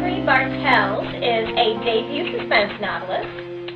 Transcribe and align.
Zachary 0.00 0.24
Bartels 0.24 1.08
is 1.16 1.46
a 1.60 1.84
debut 1.84 2.32
suspense 2.32 2.72
novelist. 2.80 3.28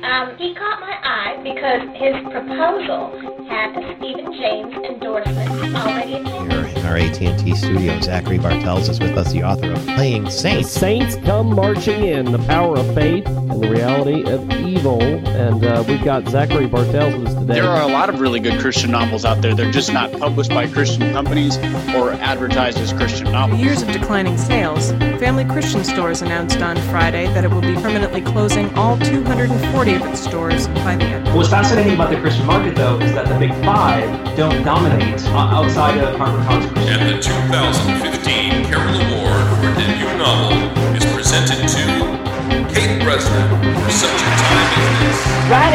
Um, 0.03 0.35
he 0.37 0.55
caught 0.55 0.79
my 0.81 0.97
eye 1.03 1.39
because 1.43 1.81
his 2.01 2.15
proposal 2.33 3.45
had 3.47 3.77
a 3.77 3.95
Steven 3.97 4.33
James 4.33 4.73
endorsement 4.89 5.75
already 5.75 6.15
attached. 6.15 6.51
Here 6.51 6.65
in 6.65 6.85
our 6.87 6.97
AT&T 6.97 7.55
studio, 7.55 8.01
Zachary 8.01 8.39
Bartels 8.39 8.89
is 8.89 8.99
with 8.99 9.15
us, 9.15 9.31
the 9.33 9.43
author 9.43 9.71
of 9.71 9.79
Playing 9.85 10.23
The 10.23 10.31
Saints. 10.31 10.71
saints 10.71 11.15
come 11.17 11.55
marching 11.55 12.03
in. 12.03 12.31
The 12.31 12.39
power 12.39 12.75
of 12.75 12.95
faith 12.95 13.27
and 13.55 13.63
the 13.63 13.69
reality 13.69 14.29
of 14.29 14.49
evil. 14.51 15.01
And 15.01 15.63
uh, 15.63 15.83
we've 15.87 16.03
got 16.03 16.27
Zachary 16.27 16.67
Bartels 16.67 17.15
with 17.15 17.27
us 17.27 17.33
today. 17.33 17.55
There 17.55 17.69
are 17.69 17.81
a 17.81 17.91
lot 17.91 18.09
of 18.09 18.19
really 18.19 18.39
good 18.39 18.59
Christian 18.59 18.91
novels 18.91 19.25
out 19.25 19.41
there. 19.41 19.55
They're 19.55 19.71
just 19.71 19.91
not 19.91 20.11
published 20.11 20.49
by 20.49 20.67
Christian 20.67 21.11
companies 21.13 21.57
or 21.95 22.11
advertised 22.13 22.77
as 22.79 22.91
Christian 22.93 23.31
novels. 23.31 23.59
Years 23.59 23.81
of 23.81 23.91
declining 23.91 24.37
sales, 24.37 24.91
Family 25.19 25.45
Christian 25.45 25.83
Stores 25.83 26.21
announced 26.21 26.61
on 26.61 26.77
Friday 26.89 27.27
that 27.27 27.43
it 27.43 27.51
will 27.51 27.61
be 27.61 27.75
permanently 27.75 28.21
closing 28.21 28.73
all 28.75 28.97
240 28.97 29.93
of 29.95 30.01
its 30.03 30.19
stores 30.19 30.67
by 30.67 30.95
the 30.95 31.05
end. 31.05 31.35
What's 31.35 31.49
fascinating 31.49 31.93
about 31.93 32.09
the 32.09 32.19
Christian 32.19 32.45
market, 32.45 32.75
though, 32.75 32.99
is 32.99 33.13
that 33.13 33.27
the 33.27 33.39
big 33.39 33.51
five 33.63 34.35
don't 34.35 34.63
dominate 34.63 35.23
uh, 35.27 35.37
outside 35.37 35.97
of 35.97 36.15
HarperCollins 36.15 36.73
Christian. 36.73 36.99
And 36.99 37.17
the 37.17 37.23
2015 37.23 38.65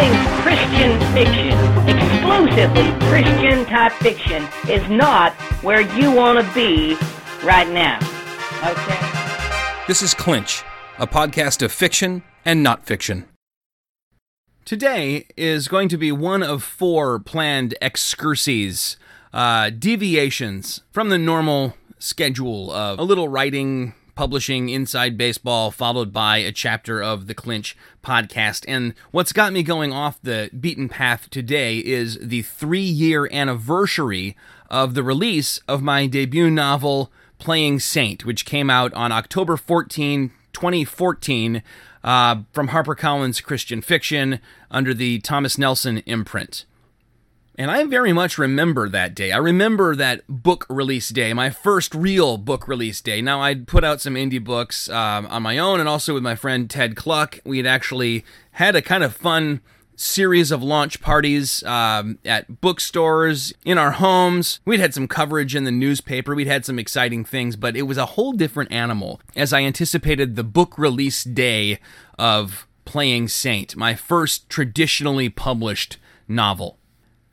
this. 0.00 0.40
Christian 0.42 0.98
fiction, 1.12 1.88
exclusively 1.88 2.90
Christian 3.08 3.64
type 3.66 3.92
fiction, 3.94 4.46
is 4.68 4.88
not 4.88 5.32
where 5.62 5.80
you 5.80 6.10
want 6.10 6.44
to 6.44 6.54
be 6.54 6.96
right 7.44 7.68
now. 7.68 7.98
Okay? 8.64 9.84
This 9.86 10.02
is 10.02 10.14
Clinch, 10.14 10.62
a 10.98 11.06
podcast 11.06 11.62
of 11.62 11.72
fiction 11.72 12.22
and 12.44 12.62
not 12.62 12.86
fiction. 12.86 13.26
Today 14.64 15.26
is 15.36 15.68
going 15.68 15.88
to 15.88 15.96
be 15.96 16.12
one 16.12 16.42
of 16.42 16.62
four 16.62 17.18
planned 17.18 17.74
excursies, 17.82 18.96
uh, 19.32 19.70
deviations 19.70 20.82
from 20.92 21.08
the 21.08 21.18
normal 21.18 21.74
schedule 21.98 22.70
of 22.70 22.98
a 22.98 23.02
little 23.02 23.28
writing, 23.28 23.94
publishing 24.20 24.68
inside 24.68 25.16
baseball, 25.16 25.70
followed 25.70 26.12
by 26.12 26.36
a 26.36 26.52
chapter 26.52 27.02
of 27.02 27.26
the 27.26 27.32
Clinch 27.32 27.74
podcast. 28.04 28.66
And 28.68 28.92
what's 29.12 29.32
got 29.32 29.50
me 29.50 29.62
going 29.62 29.94
off 29.94 30.20
the 30.22 30.50
beaten 30.60 30.90
path 30.90 31.30
today 31.30 31.78
is 31.78 32.18
the 32.20 32.42
three 32.42 32.82
year 32.82 33.30
anniversary 33.32 34.36
of 34.68 34.92
the 34.92 35.02
release 35.02 35.62
of 35.66 35.80
my 35.82 36.06
debut 36.06 36.50
novel, 36.50 37.10
Playing 37.38 37.80
Saint, 37.80 38.26
which 38.26 38.44
came 38.44 38.68
out 38.68 38.92
on 38.92 39.10
October 39.10 39.56
14, 39.56 40.30
2014, 40.52 41.62
uh, 42.04 42.42
from 42.52 42.68
HarperCollins 42.68 43.42
Christian 43.42 43.80
Fiction 43.80 44.38
under 44.70 44.92
the 44.92 45.20
Thomas 45.20 45.56
Nelson 45.56 46.02
imprint. 46.04 46.66
And 47.60 47.70
I 47.70 47.84
very 47.84 48.14
much 48.14 48.38
remember 48.38 48.88
that 48.88 49.14
day. 49.14 49.32
I 49.32 49.36
remember 49.36 49.94
that 49.94 50.22
book 50.26 50.64
release 50.70 51.10
day, 51.10 51.34
my 51.34 51.50
first 51.50 51.94
real 51.94 52.38
book 52.38 52.66
release 52.66 53.02
day. 53.02 53.20
Now, 53.20 53.42
I'd 53.42 53.68
put 53.68 53.84
out 53.84 54.00
some 54.00 54.14
indie 54.14 54.42
books 54.42 54.88
um, 54.88 55.26
on 55.26 55.42
my 55.42 55.58
own 55.58 55.78
and 55.78 55.86
also 55.86 56.14
with 56.14 56.22
my 56.22 56.34
friend 56.34 56.70
Ted 56.70 56.96
Kluck. 56.96 57.38
We 57.44 57.58
had 57.58 57.66
actually 57.66 58.24
had 58.52 58.76
a 58.76 58.80
kind 58.80 59.04
of 59.04 59.14
fun 59.14 59.60
series 59.94 60.50
of 60.50 60.62
launch 60.62 61.02
parties 61.02 61.62
um, 61.64 62.18
at 62.24 62.62
bookstores, 62.62 63.52
in 63.62 63.76
our 63.76 63.90
homes. 63.90 64.60
We'd 64.64 64.80
had 64.80 64.94
some 64.94 65.06
coverage 65.06 65.54
in 65.54 65.64
the 65.64 65.70
newspaper. 65.70 66.34
We'd 66.34 66.46
had 66.46 66.64
some 66.64 66.78
exciting 66.78 67.26
things, 67.26 67.56
but 67.56 67.76
it 67.76 67.82
was 67.82 67.98
a 67.98 68.06
whole 68.06 68.32
different 68.32 68.72
animal 68.72 69.20
as 69.36 69.52
I 69.52 69.60
anticipated 69.60 70.34
the 70.34 70.44
book 70.44 70.78
release 70.78 71.24
day 71.24 71.78
of 72.18 72.66
Playing 72.86 73.28
Saint, 73.28 73.76
my 73.76 73.94
first 73.94 74.48
traditionally 74.48 75.28
published 75.28 75.98
novel. 76.26 76.78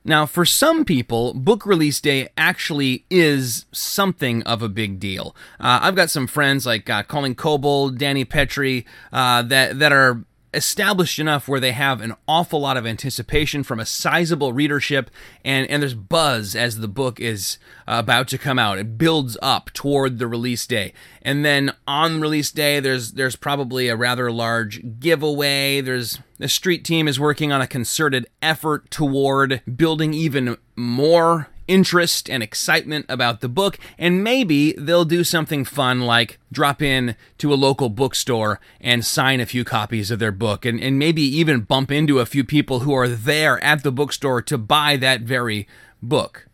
Now, 0.07 0.25
for 0.25 0.45
some 0.45 0.85
people, 0.85 1.33
book 1.33 1.65
release 1.65 1.99
day 1.99 2.29
actually 2.37 3.03
is 3.09 3.65
something 3.73 4.41
of 4.43 4.61
a 4.61 4.69
big 4.69 5.01
deal. 5.01 5.35
Uh, 5.59 5.79
I've 5.83 5.97
got 5.97 6.09
some 6.09 6.27
friends 6.27 6.65
like 6.65 6.89
uh, 6.89 7.03
Colleen 7.03 7.35
Coble, 7.35 7.91
Dani 7.91 8.25
Pettrey, 8.25 8.85
uh, 9.11 9.41
that 9.41 9.79
that 9.79 9.91
are 9.91 10.23
established 10.53 11.19
enough 11.19 11.47
where 11.47 11.59
they 11.59 11.73
have 11.73 12.01
an 12.01 12.13
awful 12.27 12.61
lot 12.61 12.77
of 12.77 12.85
anticipation 12.85 13.63
from 13.63 13.79
a 13.79 13.85
sizable 13.85 14.53
readership 14.53 15.11
and 15.43 15.69
and 15.69 15.81
there's 15.81 15.93
buzz 15.93 16.55
as 16.55 16.79
the 16.79 16.87
book 16.87 17.19
is 17.19 17.57
uh, 17.87 17.95
about 17.99 18.27
to 18.29 18.37
come 18.37 18.57
out. 18.57 18.77
It 18.77 18.97
builds 18.97 19.37
up 19.41 19.71
toward 19.73 20.17
the 20.17 20.27
release 20.27 20.65
day. 20.65 20.93
And 21.21 21.43
then 21.43 21.73
on 21.87 22.21
release 22.21 22.51
day 22.51 22.79
there's 22.79 23.13
there's 23.13 23.35
probably 23.35 23.87
a 23.89 23.95
rather 23.95 24.31
large 24.31 24.99
giveaway. 24.99 25.81
There's 25.81 26.19
the 26.37 26.47
street 26.47 26.85
team 26.85 27.07
is 27.07 27.19
working 27.19 27.51
on 27.51 27.61
a 27.61 27.67
concerted 27.67 28.27
effort 28.41 28.89
toward 28.89 29.61
building 29.75 30.13
even 30.13 30.57
more 30.75 31.49
interest 31.67 32.29
and 32.29 32.41
excitement 32.41 33.05
about 33.09 33.41
the 33.41 33.49
book, 33.49 33.77
and 33.97 34.23
maybe 34.23 34.73
they'll 34.73 35.05
do 35.05 35.23
something 35.23 35.65
fun 35.65 36.01
like 36.01 36.39
drop 36.51 36.81
in 36.81 37.15
to 37.37 37.53
a 37.53 37.55
local 37.55 37.89
bookstore 37.89 38.59
and 38.81 39.05
sign 39.05 39.39
a 39.39 39.45
few 39.45 39.63
copies 39.63 40.11
of 40.11 40.19
their 40.19 40.31
book, 40.31 40.65
and, 40.65 40.79
and 40.79 40.97
maybe 40.97 41.21
even 41.21 41.61
bump 41.61 41.91
into 41.91 42.19
a 42.19 42.25
few 42.25 42.43
people 42.43 42.79
who 42.79 42.93
are 42.93 43.07
there 43.07 43.63
at 43.63 43.83
the 43.83 43.91
bookstore 43.91 44.41
to 44.41 44.57
buy 44.57 44.97
that 44.97 45.21
very 45.21 45.67
book. 46.01 46.47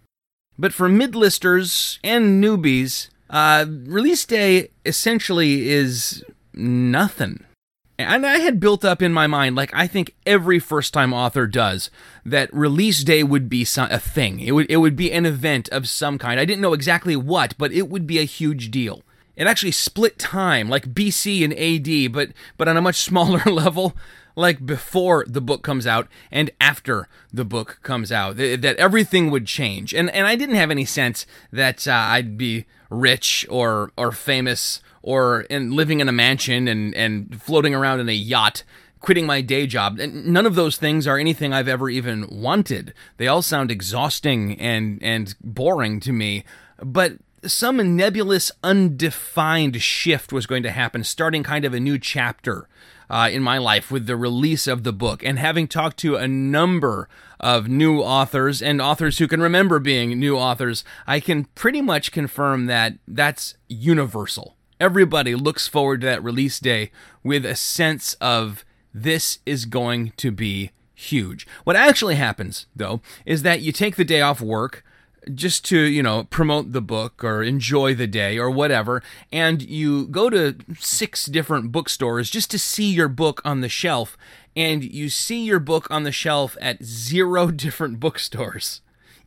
But 0.57 0.73
for 0.73 0.87
midlisters 0.87 1.99
and 2.03 2.43
newbies, 2.43 3.09
uh, 3.29 3.65
release 3.67 4.25
day 4.25 4.69
essentially 4.85 5.69
is 5.69 6.23
nothing. 6.53 7.43
And 7.97 8.25
I 8.25 8.39
had 8.39 8.59
built 8.59 8.83
up 8.83 9.01
in 9.01 9.13
my 9.13 9.27
mind, 9.27 9.55
like 9.55 9.71
I 9.73 9.85
think 9.85 10.15
every 10.25 10.59
first 10.59 10.93
time 10.93 11.13
author 11.13 11.45
does, 11.45 11.91
that 12.25 12.51
release 12.53 13.03
day 13.03 13.23
would 13.23 13.49
be 13.49 13.63
some, 13.63 13.89
a 13.91 13.99
thing. 13.99 14.39
It 14.39 14.51
would, 14.53 14.65
it 14.69 14.77
would 14.77 14.95
be 14.95 15.11
an 15.11 15.25
event 15.25 15.69
of 15.69 15.87
some 15.87 16.17
kind. 16.17 16.39
I 16.39 16.45
didn't 16.45 16.61
know 16.61 16.73
exactly 16.73 17.15
what, 17.15 17.55
but 17.57 17.71
it 17.71 17.89
would 17.89 18.07
be 18.07 18.17
a 18.17 18.23
huge 18.23 18.71
deal. 18.71 19.03
It 19.35 19.47
actually 19.47 19.71
split 19.71 20.17
time, 20.17 20.69
like 20.69 20.93
BC 20.93 21.43
and 21.43 21.53
AD, 21.53 22.11
but, 22.11 22.29
but 22.57 22.67
on 22.67 22.77
a 22.77 22.81
much 22.81 22.95
smaller 22.99 23.43
level, 23.45 23.95
like 24.35 24.65
before 24.65 25.25
the 25.27 25.41
book 25.41 25.63
comes 25.63 25.85
out 25.85 26.07
and 26.31 26.49
after 26.59 27.07
the 27.31 27.45
book 27.45 27.79
comes 27.83 28.11
out. 28.11 28.37
Th- 28.37 28.59
That 28.59 28.77
everything 28.77 29.29
would 29.31 29.45
change. 29.45 29.93
And, 29.93 30.09
and 30.09 30.27
I 30.27 30.35
didn't 30.35 30.55
have 30.55 30.71
any 30.71 30.85
sense 30.85 31.25
that 31.51 31.87
uh, 31.87 31.91
I'd 31.91 32.37
be 32.37 32.65
rich 32.89 33.45
or, 33.49 33.91
or 33.97 34.11
famous 34.11 34.81
or 35.01 35.41
in 35.41 35.71
living 35.71 35.99
in 35.99 36.07
a 36.07 36.13
mansion 36.13 36.67
and, 36.67 36.95
and 36.95 37.41
floating 37.41 37.75
around 37.75 37.99
in 37.99 38.09
a 38.09 38.13
yacht, 38.13 38.63
quitting 38.99 39.25
my 39.25 39.41
day 39.41 39.67
job. 39.67 39.99
And 39.99 40.27
none 40.27 40.45
of 40.45 40.55
those 40.55 40.77
things 40.77 41.05
are 41.07 41.17
anything 41.17 41.53
I've 41.53 41.67
ever 41.67 41.89
even 41.89 42.27
wanted. 42.29 42.93
They 43.17 43.27
all 43.27 43.41
sound 43.41 43.69
exhausting 43.69 44.59
and, 44.59 45.01
and 45.03 45.35
boring 45.41 45.99
to 46.01 46.13
me. 46.13 46.45
But 46.81 47.13
some 47.45 47.95
nebulous, 47.95 48.51
undefined 48.63 49.81
shift 49.81 50.31
was 50.31 50.45
going 50.45 50.63
to 50.63 50.71
happen, 50.71 51.03
starting 51.03 51.43
kind 51.43 51.65
of 51.65 51.73
a 51.73 51.79
new 51.79 51.97
chapter 51.97 52.67
uh, 53.09 53.29
in 53.31 53.43
my 53.43 53.57
life 53.57 53.91
with 53.91 54.07
the 54.07 54.15
release 54.15 54.67
of 54.67 54.83
the 54.83 54.93
book. 54.93 55.23
And 55.23 55.37
having 55.37 55.67
talked 55.67 55.97
to 55.97 56.15
a 56.15 56.27
number 56.27 57.07
of 57.39 57.67
new 57.67 58.01
authors 58.01 58.61
and 58.61 58.81
authors 58.81 59.17
who 59.17 59.27
can 59.27 59.41
remember 59.41 59.79
being 59.79 60.19
new 60.19 60.37
authors, 60.37 60.83
I 61.05 61.19
can 61.19 61.45
pretty 61.55 61.81
much 61.81 62.11
confirm 62.11 62.65
that 62.67 62.93
that's 63.07 63.55
universal. 63.67 64.55
Everybody 64.79 65.35
looks 65.35 65.67
forward 65.67 66.01
to 66.01 66.07
that 66.07 66.23
release 66.23 66.59
day 66.59 66.91
with 67.23 67.45
a 67.45 67.55
sense 67.55 68.15
of 68.15 68.65
this 68.93 69.39
is 69.45 69.65
going 69.65 70.13
to 70.17 70.31
be 70.31 70.71
huge. 70.93 71.47
What 71.63 71.75
actually 71.75 72.15
happens, 72.15 72.67
though, 72.75 73.01
is 73.25 73.43
that 73.43 73.61
you 73.61 73.71
take 73.71 73.95
the 73.95 74.05
day 74.05 74.21
off 74.21 74.41
work 74.41 74.83
just 75.33 75.65
to, 75.65 75.79
you 75.79 76.03
know, 76.03 76.25
promote 76.25 76.71
the 76.71 76.81
book 76.81 77.23
or 77.23 77.43
enjoy 77.43 77.93
the 77.95 78.07
day 78.07 78.37
or 78.37 78.49
whatever, 78.49 79.01
and 79.31 79.61
you 79.61 80.07
go 80.07 80.29
to 80.29 80.55
six 80.79 81.25
different 81.25 81.71
bookstores 81.71 82.29
just 82.29 82.51
to 82.51 82.59
see 82.59 82.91
your 82.91 83.07
book 83.07 83.41
on 83.43 83.61
the 83.61 83.69
shelf, 83.69 84.17
and 84.55 84.83
you 84.83 85.09
see 85.09 85.43
your 85.43 85.59
book 85.59 85.89
on 85.89 86.03
the 86.03 86.11
shelf 86.11 86.57
at 86.61 86.83
zero 86.83 87.51
different 87.51 87.99
bookstores. 87.99 88.81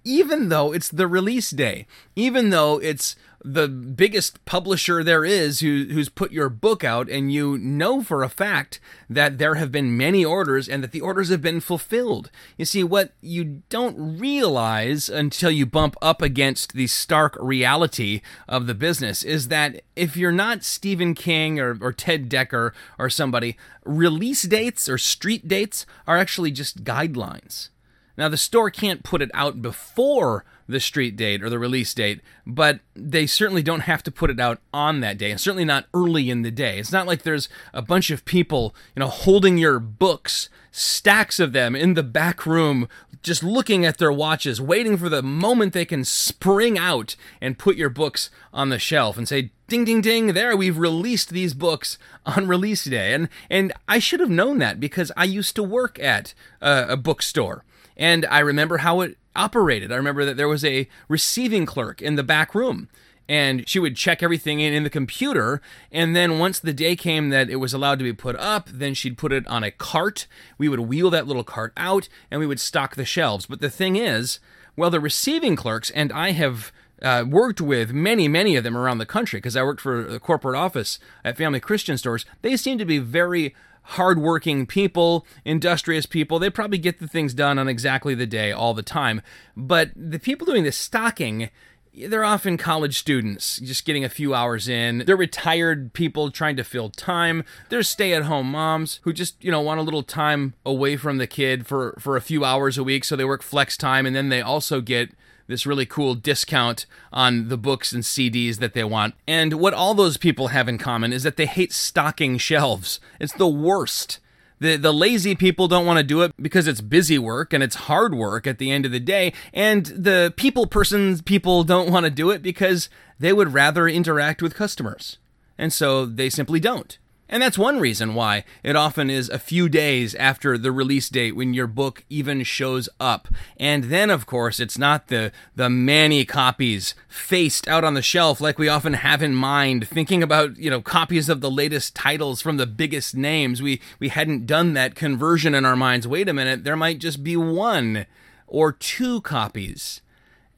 Even 0.06 0.50
though 0.50 0.72
it's 0.72 0.88
the 0.88 1.08
release 1.08 1.50
day, 1.50 1.84
even 2.14 2.50
though 2.50 2.78
it's 2.78 3.16
the 3.44 3.66
biggest 3.66 4.44
publisher 4.44 5.02
there 5.02 5.24
is 5.24 5.58
who, 5.58 5.86
who's 5.90 6.08
put 6.08 6.30
your 6.30 6.48
book 6.48 6.84
out, 6.84 7.08
and 7.08 7.32
you 7.32 7.58
know 7.58 8.04
for 8.04 8.22
a 8.22 8.28
fact 8.28 8.78
that 9.10 9.38
there 9.38 9.56
have 9.56 9.72
been 9.72 9.96
many 9.96 10.24
orders 10.24 10.68
and 10.68 10.80
that 10.84 10.92
the 10.92 11.00
orders 11.00 11.28
have 11.28 11.42
been 11.42 11.58
fulfilled. 11.58 12.30
You 12.56 12.64
see, 12.64 12.84
what 12.84 13.14
you 13.20 13.62
don't 13.68 14.18
realize 14.20 15.08
until 15.08 15.50
you 15.50 15.66
bump 15.66 15.96
up 16.00 16.22
against 16.22 16.74
the 16.74 16.86
stark 16.86 17.36
reality 17.40 18.20
of 18.48 18.68
the 18.68 18.74
business 18.74 19.24
is 19.24 19.48
that 19.48 19.82
if 19.96 20.16
you're 20.16 20.30
not 20.30 20.62
Stephen 20.62 21.14
King 21.14 21.58
or, 21.58 21.76
or 21.80 21.92
Ted 21.92 22.30
Dekker 22.30 22.70
or 22.96 23.10
somebody, 23.10 23.56
release 23.84 24.42
dates 24.42 24.88
or 24.88 24.98
street 24.98 25.48
dates 25.48 25.84
are 26.06 26.16
actually 26.16 26.52
just 26.52 26.84
guidelines. 26.84 27.70
Now, 28.16 28.28
the 28.28 28.36
store 28.36 28.70
can't 28.70 29.02
put 29.02 29.22
it 29.22 29.30
out 29.34 29.60
before 29.60 30.44
the 30.68 30.80
street 30.80 31.16
date 31.16 31.42
or 31.42 31.50
the 31.50 31.58
release 31.58 31.94
date, 31.94 32.20
but 32.46 32.80
they 32.94 33.26
certainly 33.26 33.62
don't 33.62 33.80
have 33.80 34.02
to 34.02 34.10
put 34.10 34.30
it 34.30 34.40
out 34.40 34.60
on 34.72 35.00
that 35.00 35.18
day, 35.18 35.30
and 35.30 35.40
certainly 35.40 35.64
not 35.64 35.86
early 35.94 36.28
in 36.28 36.42
the 36.42 36.50
day. 36.50 36.78
It's 36.78 36.92
not 36.92 37.06
like 37.06 37.22
there's 37.22 37.48
a 37.72 37.82
bunch 37.82 38.10
of 38.10 38.24
people, 38.24 38.74
you 38.94 39.00
know, 39.00 39.08
holding 39.08 39.58
your 39.58 39.78
books, 39.78 40.48
stacks 40.72 41.38
of 41.38 41.52
them 41.52 41.76
in 41.76 41.94
the 41.94 42.02
back 42.02 42.46
room, 42.46 42.88
just 43.22 43.42
looking 43.42 43.84
at 43.84 43.98
their 43.98 44.12
watches, 44.12 44.60
waiting 44.60 44.96
for 44.96 45.08
the 45.08 45.22
moment 45.22 45.72
they 45.72 45.84
can 45.84 46.04
spring 46.04 46.78
out 46.78 47.16
and 47.40 47.58
put 47.58 47.76
your 47.76 47.90
books 47.90 48.30
on 48.52 48.68
the 48.68 48.78
shelf 48.78 49.16
and 49.16 49.28
say, 49.28 49.50
ding 49.68 49.84
ding 49.84 50.00
ding 50.00 50.28
there 50.28 50.56
we've 50.56 50.78
released 50.78 51.30
these 51.30 51.52
books 51.52 51.98
on 52.24 52.46
release 52.46 52.84
day 52.84 53.12
and 53.12 53.28
and 53.50 53.72
I 53.88 53.98
should 53.98 54.20
have 54.20 54.30
known 54.30 54.58
that 54.58 54.78
because 54.78 55.10
I 55.16 55.24
used 55.24 55.56
to 55.56 55.62
work 55.64 55.98
at 55.98 56.34
a, 56.60 56.86
a 56.90 56.96
bookstore 56.96 57.64
and 57.96 58.26
I 58.26 58.40
remember 58.40 58.78
how 58.78 59.00
it 59.00 59.16
operated. 59.34 59.92
I 59.92 59.96
remember 59.96 60.24
that 60.24 60.36
there 60.36 60.48
was 60.48 60.64
a 60.64 60.88
receiving 61.08 61.66
clerk 61.66 62.00
in 62.02 62.16
the 62.16 62.22
back 62.22 62.54
room 62.54 62.88
and 63.28 63.68
she 63.68 63.78
would 63.78 63.96
check 63.96 64.22
everything 64.22 64.60
in 64.60 64.72
in 64.72 64.84
the 64.84 64.90
computer 64.90 65.60
and 65.90 66.14
then 66.14 66.38
once 66.38 66.58
the 66.58 66.72
day 66.72 66.94
came 66.94 67.30
that 67.30 67.50
it 67.50 67.56
was 67.56 67.74
allowed 67.74 67.98
to 67.98 68.04
be 68.04 68.12
put 68.12 68.36
up 68.36 68.68
then 68.72 68.94
she'd 68.94 69.18
put 69.18 69.32
it 69.32 69.46
on 69.48 69.64
a 69.64 69.70
cart 69.70 70.26
we 70.58 70.68
would 70.68 70.80
wheel 70.80 71.10
that 71.10 71.26
little 71.26 71.44
cart 71.44 71.72
out 71.76 72.08
and 72.30 72.38
we 72.38 72.46
would 72.46 72.60
stock 72.60 72.94
the 72.94 73.04
shelves 73.04 73.46
but 73.46 73.60
the 73.60 73.70
thing 73.70 73.96
is 73.96 74.38
well 74.76 74.90
the 74.90 75.00
receiving 75.00 75.56
clerks 75.56 75.90
and 75.90 76.12
i 76.12 76.30
have 76.30 76.72
uh, 77.02 77.24
worked 77.28 77.60
with 77.60 77.92
many, 77.92 78.26
many 78.26 78.56
of 78.56 78.64
them 78.64 78.76
around 78.76 78.98
the 78.98 79.06
country 79.06 79.38
because 79.38 79.56
I 79.56 79.62
worked 79.62 79.80
for 79.80 80.06
a 80.06 80.18
corporate 80.18 80.56
office 80.56 80.98
at 81.24 81.36
Family 81.36 81.60
Christian 81.60 81.98
Stores. 81.98 82.24
They 82.42 82.56
seem 82.56 82.78
to 82.78 82.84
be 82.84 82.98
very 82.98 83.54
hardworking 83.90 84.66
people, 84.66 85.26
industrious 85.44 86.06
people. 86.06 86.38
They 86.38 86.50
probably 86.50 86.78
get 86.78 86.98
the 86.98 87.08
things 87.08 87.34
done 87.34 87.58
on 87.58 87.68
exactly 87.68 88.14
the 88.14 88.26
day 88.26 88.50
all 88.52 88.74
the 88.74 88.82
time. 88.82 89.22
But 89.56 89.90
the 89.94 90.18
people 90.18 90.44
doing 90.44 90.64
the 90.64 90.72
stocking, 90.72 91.50
they're 91.94 92.24
often 92.24 92.56
college 92.56 92.98
students 92.98 93.58
just 93.58 93.84
getting 93.84 94.04
a 94.04 94.08
few 94.08 94.34
hours 94.34 94.68
in. 94.68 95.04
They're 95.06 95.16
retired 95.16 95.92
people 95.92 96.30
trying 96.30 96.56
to 96.56 96.64
fill 96.64 96.90
time. 96.90 97.44
They're 97.68 97.84
stay-at-home 97.84 98.50
moms 98.50 98.98
who 99.02 99.12
just, 99.12 99.42
you 99.42 99.52
know, 99.52 99.60
want 99.60 99.78
a 99.80 99.84
little 99.84 100.02
time 100.02 100.54
away 100.64 100.96
from 100.96 101.18
the 101.18 101.28
kid 101.28 101.66
for 101.66 101.96
for 102.00 102.16
a 102.16 102.20
few 102.20 102.44
hours 102.44 102.76
a 102.76 102.84
week 102.84 103.04
so 103.04 103.14
they 103.14 103.24
work 103.24 103.42
flex 103.42 103.76
time 103.76 104.04
and 104.04 104.16
then 104.16 104.30
they 104.30 104.42
also 104.42 104.80
get 104.80 105.10
this 105.46 105.66
really 105.66 105.86
cool 105.86 106.14
discount 106.14 106.86
on 107.12 107.48
the 107.48 107.56
books 107.58 107.92
and 107.92 108.02
CDs 108.02 108.58
that 108.58 108.74
they 108.74 108.84
want. 108.84 109.14
And 109.26 109.54
what 109.54 109.74
all 109.74 109.94
those 109.94 110.16
people 110.16 110.48
have 110.48 110.68
in 110.68 110.78
common 110.78 111.12
is 111.12 111.22
that 111.22 111.36
they 111.36 111.46
hate 111.46 111.72
stocking 111.72 112.38
shelves. 112.38 113.00
It's 113.20 113.32
the 113.32 113.48
worst. 113.48 114.18
The, 114.58 114.76
the 114.76 114.92
lazy 114.92 115.34
people 115.34 115.68
don't 115.68 115.84
want 115.84 115.98
to 115.98 116.02
do 116.02 116.22
it 116.22 116.32
because 116.40 116.66
it's 116.66 116.80
busy 116.80 117.18
work 117.18 117.52
and 117.52 117.62
it's 117.62 117.76
hard 117.76 118.14
work 118.14 118.46
at 118.46 118.58
the 118.58 118.70
end 118.70 118.86
of 118.86 118.92
the 118.92 119.00
day. 119.00 119.32
And 119.52 119.86
the 119.86 120.32
people 120.36 120.66
persons 120.66 121.20
people 121.20 121.62
don't 121.62 121.90
want 121.90 122.04
to 122.04 122.10
do 122.10 122.30
it 122.30 122.42
because 122.42 122.88
they 123.18 123.32
would 123.32 123.52
rather 123.52 123.86
interact 123.86 124.40
with 124.40 124.54
customers. 124.54 125.18
And 125.58 125.72
so 125.72 126.06
they 126.06 126.30
simply 126.30 126.60
don't. 126.60 126.96
And 127.28 127.42
that's 127.42 127.58
one 127.58 127.80
reason 127.80 128.14
why 128.14 128.44
it 128.62 128.76
often 128.76 129.10
is 129.10 129.28
a 129.28 129.38
few 129.38 129.68
days 129.68 130.14
after 130.14 130.56
the 130.56 130.70
release 130.70 131.08
date 131.08 131.34
when 131.34 131.54
your 131.54 131.66
book 131.66 132.04
even 132.08 132.44
shows 132.44 132.88
up. 133.00 133.28
And 133.56 133.84
then, 133.84 134.10
of 134.10 134.26
course, 134.26 134.60
it's 134.60 134.78
not 134.78 135.08
the, 135.08 135.32
the 135.56 135.68
many 135.68 136.24
copies 136.24 136.94
faced 137.08 137.66
out 137.66 137.82
on 137.82 137.94
the 137.94 138.02
shelf 138.02 138.40
like 138.40 138.58
we 138.58 138.68
often 138.68 138.92
have 138.92 139.22
in 139.22 139.34
mind, 139.34 139.88
thinking 139.88 140.22
about, 140.22 140.56
you 140.56 140.70
know, 140.70 140.80
copies 140.80 141.28
of 141.28 141.40
the 141.40 141.50
latest 141.50 141.96
titles 141.96 142.40
from 142.40 142.58
the 142.58 142.66
biggest 142.66 143.16
names. 143.16 143.60
We, 143.60 143.80
we 143.98 144.08
hadn't 144.08 144.46
done 144.46 144.74
that 144.74 144.94
conversion 144.94 145.54
in 145.54 145.64
our 145.64 145.76
minds. 145.76 146.06
Wait 146.06 146.28
a 146.28 146.32
minute, 146.32 146.62
there 146.62 146.76
might 146.76 147.00
just 147.00 147.24
be 147.24 147.36
one 147.36 148.06
or 148.46 148.70
two 148.70 149.20
copies. 149.22 150.00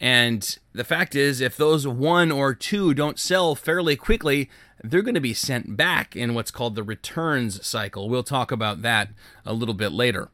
And 0.00 0.58
the 0.72 0.84
fact 0.84 1.14
is, 1.14 1.40
if 1.40 1.56
those 1.56 1.86
one 1.86 2.30
or 2.30 2.54
two 2.54 2.94
don't 2.94 3.18
sell 3.18 3.54
fairly 3.54 3.96
quickly, 3.96 4.48
they're 4.82 5.02
going 5.02 5.14
to 5.14 5.20
be 5.20 5.34
sent 5.34 5.76
back 5.76 6.14
in 6.14 6.34
what's 6.34 6.52
called 6.52 6.76
the 6.76 6.82
returns 6.82 7.66
cycle. 7.66 8.08
We'll 8.08 8.22
talk 8.22 8.52
about 8.52 8.82
that 8.82 9.10
a 9.44 9.52
little 9.52 9.74
bit 9.74 9.90
later. 9.90 10.30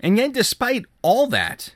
And 0.00 0.18
yet, 0.18 0.32
despite 0.32 0.84
all 1.00 1.26
that, 1.28 1.74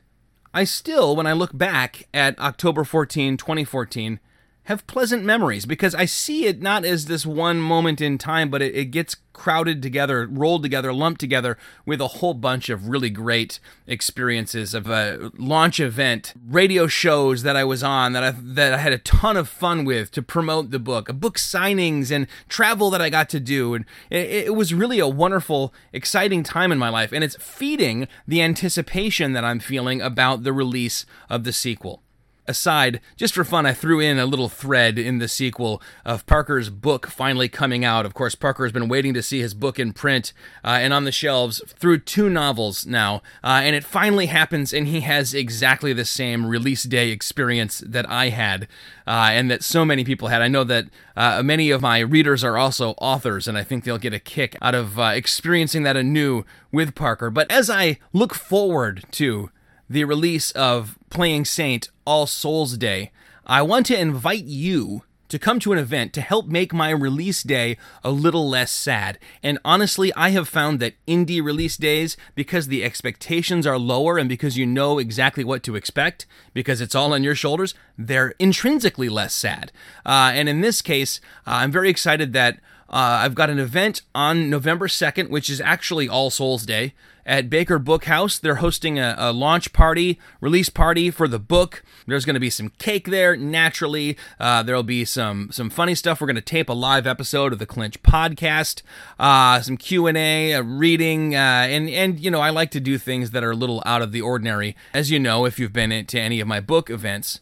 I 0.53 0.65
still, 0.65 1.17
when 1.17 1.27
I 1.27 1.33
look 1.33 1.57
back 1.57 2.09
at 2.13 2.39
October 2.39 2.85
14, 2.85 3.37
2014, 3.37 4.21
have 4.67 4.87
pleasant 4.89 5.25
memories 5.25 5.65
because 5.65 5.95
I 5.95 6.07
see 6.07 6.47
it 6.47 6.61
not 6.61 6.85
as 6.85 7.07
this 7.07 7.25
one 7.25 7.61
moment 7.61 8.01
in 8.01 8.19
time, 8.19 8.51
but 8.51 8.61
it, 8.63 8.75
it, 8.75 8.85
gets 8.87 9.17
crowded 9.33 9.81
together, 9.81 10.27
rolled 10.27 10.63
together, 10.65 10.93
lumped 10.93 11.21
together 11.21 11.57
with 11.85 12.01
a 12.01 12.09
whole 12.09 12.35
bunch 12.35 12.69
of 12.69 12.89
really 12.89 13.11
great 13.11 13.61
experiences 13.87 14.75
of 14.75 14.89
a 14.89 15.31
launch 15.39 15.79
event, 15.79 16.35
radio 16.49 16.89
shows 16.89 17.45
that 17.45 17.55
I 17.55 17.63
was 17.63 17.85
on 17.85 18.13
that 18.13 18.25
I 18.25 18.31
that 18.33 18.73
I 18.73 18.79
had 18.79 18.93
a 18.93 18.99
ton 18.99 19.37
of 19.37 19.49
fun 19.49 19.85
with 19.85 20.11
to 20.13 20.23
promote 20.23 20.73
the 20.73 20.81
book, 20.81 21.13
book 21.15 21.39
signings 21.39 22.11
and 22.11 22.27
travel 22.49 22.91
that 22.91 23.01
I 23.01 23.09
got 23.09 23.29
to 23.31 23.41
do, 23.41 23.75
and 23.75 23.85
it, 24.11 24.47
it 24.47 24.55
was 24.57 24.75
really 24.75 24.99
a 24.99 25.09
wonderful, 25.09 25.73
exciting 25.93 26.43
time 26.43 26.73
in 26.73 26.79
my 26.79 26.89
life, 26.89 27.13
and 27.13 27.23
it's 27.23 27.37
feeding 27.37 28.09
the 28.27 28.43
anticipation 28.43 29.33
that 29.33 29.45
I'm 29.45 29.61
feeling 29.61 30.01
about 30.01 30.43
the 30.43 30.53
release 30.53 31.07
of 31.31 31.45
the 31.45 31.53
sequel 31.53 32.03
aside, 32.49 33.01
just 33.17 33.35
for 33.35 33.45
fun, 33.45 33.67
I 33.67 33.73
threw 33.73 34.01
in 34.01 34.19
a 34.19 34.27
little 34.27 34.49
thread 34.49 34.99
in 34.99 35.19
the 35.19 35.29
sequel 35.29 35.83
of 36.05 36.27
Parker's 36.27 36.71
book 36.71 37.07
finally 37.07 37.49
coming 37.49 37.85
out. 37.85 38.07
Of 38.07 38.15
course, 38.15 38.35
Parker 38.35 38.65
has 38.65 38.73
been 38.73 38.89
waiting 38.89 39.15
to 39.15 39.23
see 39.23 39.41
his 39.41 39.55
book 39.55 39.79
in 39.79 39.93
print 39.93 40.33
uh, 40.65 40.79
and 40.81 40.93
on 40.93 41.05
the 41.05 41.13
shelves 41.13 41.63
through 41.67 42.01
two 42.01 42.29
novels 42.29 42.87
now, 42.87 43.23
uh, 43.43 43.61
and 43.63 43.77
it 43.77 43.85
finally 43.85 44.27
happens, 44.27 44.73
and 44.73 44.89
he 44.89 45.01
has 45.01 45.35
exactly 45.35 45.93
the 45.93 46.05
same 46.05 46.47
release 46.47 46.85
day 46.85 47.11
experience 47.11 47.83
that 47.87 48.09
I 48.11 48.29
had. 48.29 48.69
Uh, 49.07 49.29
and 49.31 49.49
that 49.49 49.63
so 49.63 49.85
many 49.85 50.03
people 50.03 50.27
had. 50.27 50.43
I 50.43 50.49
know 50.49 50.65
that 50.65 50.87
uh, 51.17 51.41
many 51.41 51.71
of 51.71 51.81
my 51.81 52.01
readers 52.01 52.43
are 52.43 52.59
also 52.59 52.91
authors, 52.99 53.47
and 53.47 53.57
I 53.57 53.63
think 53.63 53.85
they'll 53.85 53.99
get 53.99 54.13
a 54.13 54.19
kick 54.19 54.57
out 54.61 54.75
of 54.75 54.99
uh, 54.99 55.13
experiencing 55.15 55.85
that 55.85 55.97
anew 55.97 56.45
with 56.73 56.97
Parker. 56.97 57.31
But 57.31 57.49
as 57.49 57.71
I 57.71 58.01
look 58.13 58.35
forward 58.35 59.05
to 59.13 59.51
the 59.89 60.05
release 60.05 60.51
of 60.53 60.99
Playing 61.09 61.45
Saint 61.45 61.91
All 62.07 62.27
Souls 62.27 62.79
Day, 62.79 63.11
I 63.45 63.63
want 63.63 63.87
to 63.87 63.99
invite 63.99 64.45
you 64.45 65.03
to 65.29 65.41
come 65.41 65.59
to 65.59 65.73
an 65.73 65.79
event 65.79 66.13
to 66.13 66.21
help 66.21 66.47
make 66.47 66.73
my 66.73 66.91
release 66.91 67.43
day 67.43 67.77
a 68.05 68.11
little 68.11 68.49
less 68.49 68.71
sad. 68.71 69.19
And 69.43 69.59
honestly, 69.65 70.13
I 70.15 70.29
have 70.31 70.49
found 70.49 70.79
that 70.79 70.95
indie 71.07 71.43
release 71.43 71.77
days, 71.77 72.17
because 72.37 72.69
the 72.69 72.85
expectations 72.85 73.67
are 73.67 73.77
lower 73.77 74.19
and 74.19 74.29
because 74.29 74.57
you 74.57 74.67
know 74.67 75.01
exactly 75.01 75.43
what 75.43 75.65
to 75.65 75.75
expect, 75.75 76.27
because 76.55 76.81
it's 76.81 76.95
all 76.95 77.13
on 77.13 77.25
your 77.25 77.35
shoulders, 77.35 77.75
they're 77.99 78.35
intrinsically 78.39 79.09
less 79.09 79.35
sad. 79.35 79.73
Uh, 80.05 80.31
and 80.33 80.49
in 80.49 80.61
this 80.61 80.81
case, 80.81 81.21
uh, 81.45 81.51
I'm 81.55 81.73
very 81.73 81.91
excited 81.91 82.33
that 82.33 82.61
uh, 82.89 83.21
I've 83.23 83.35
got 83.35 83.51
an 83.51 83.59
event 83.59 84.03
on 84.15 84.49
November 84.49 84.87
2nd, 84.89 85.29
which 85.29 85.51
is 85.51 85.61
actually 85.61 86.09
All 86.09 86.31
Souls 86.31 86.65
Day 86.65 86.95
at 87.27 87.51
Baker 87.51 87.79
Book 87.79 88.05
House. 88.05 88.39
They're 88.39 88.57
hosting 88.57 88.99
a, 88.99 89.15
a 89.19 89.33
launch 89.33 89.73
party, 89.73 90.19
release 90.41 90.69
party 90.69 91.11
for 91.11 91.27
the 91.27 91.41
book. 91.41 91.83
There's 92.07 92.25
going 92.25 92.35
to 92.35 92.41
be 92.41 92.51
some 92.51 92.71
cake 92.79 93.09
there, 93.09 93.37
naturally. 93.37 94.17
Uh, 94.39 94.63
there'll 94.63 94.85
be 94.85 95.05
some 95.05 95.51
some 95.51 95.69
funny 95.69 95.95
stuff. 95.95 96.21
We're 96.21 96.29
going 96.29 96.37
to 96.37 96.41
tape 96.43 96.69
a 96.69 96.75
live 96.75 97.07
episode 97.07 97.53
of 97.53 97.59
the 97.59 97.67
Clinch 97.67 98.01
podcast, 98.03 98.83
uh, 99.19 99.61
some 99.61 99.77
Q 99.77 100.07
and 100.07 100.17
A, 100.17 100.61
reading, 100.61 101.35
uh, 101.35 101.39
and 101.69 101.91
and 101.91 102.21
you 102.21 102.31
know 102.31 102.41
I 102.41 102.51
like 102.51 102.71
to 102.71 102.81
do 102.81 102.97
things 102.97 103.33
that 103.33 103.43
are 103.43 103.51
a 103.51 103.57
little 103.57 103.83
out 103.85 104.03
of 104.03 104.13
the 104.13 104.21
ordinary, 104.21 104.77
as 104.95 105.11
you 105.11 105.19
know 105.19 105.45
if 105.45 105.59
you've 105.59 105.73
been 105.73 106.07
to 106.07 106.21
any 106.21 106.41
of 106.41 106.47
my 106.47 106.61
book 106.61 106.89
events. 106.89 107.41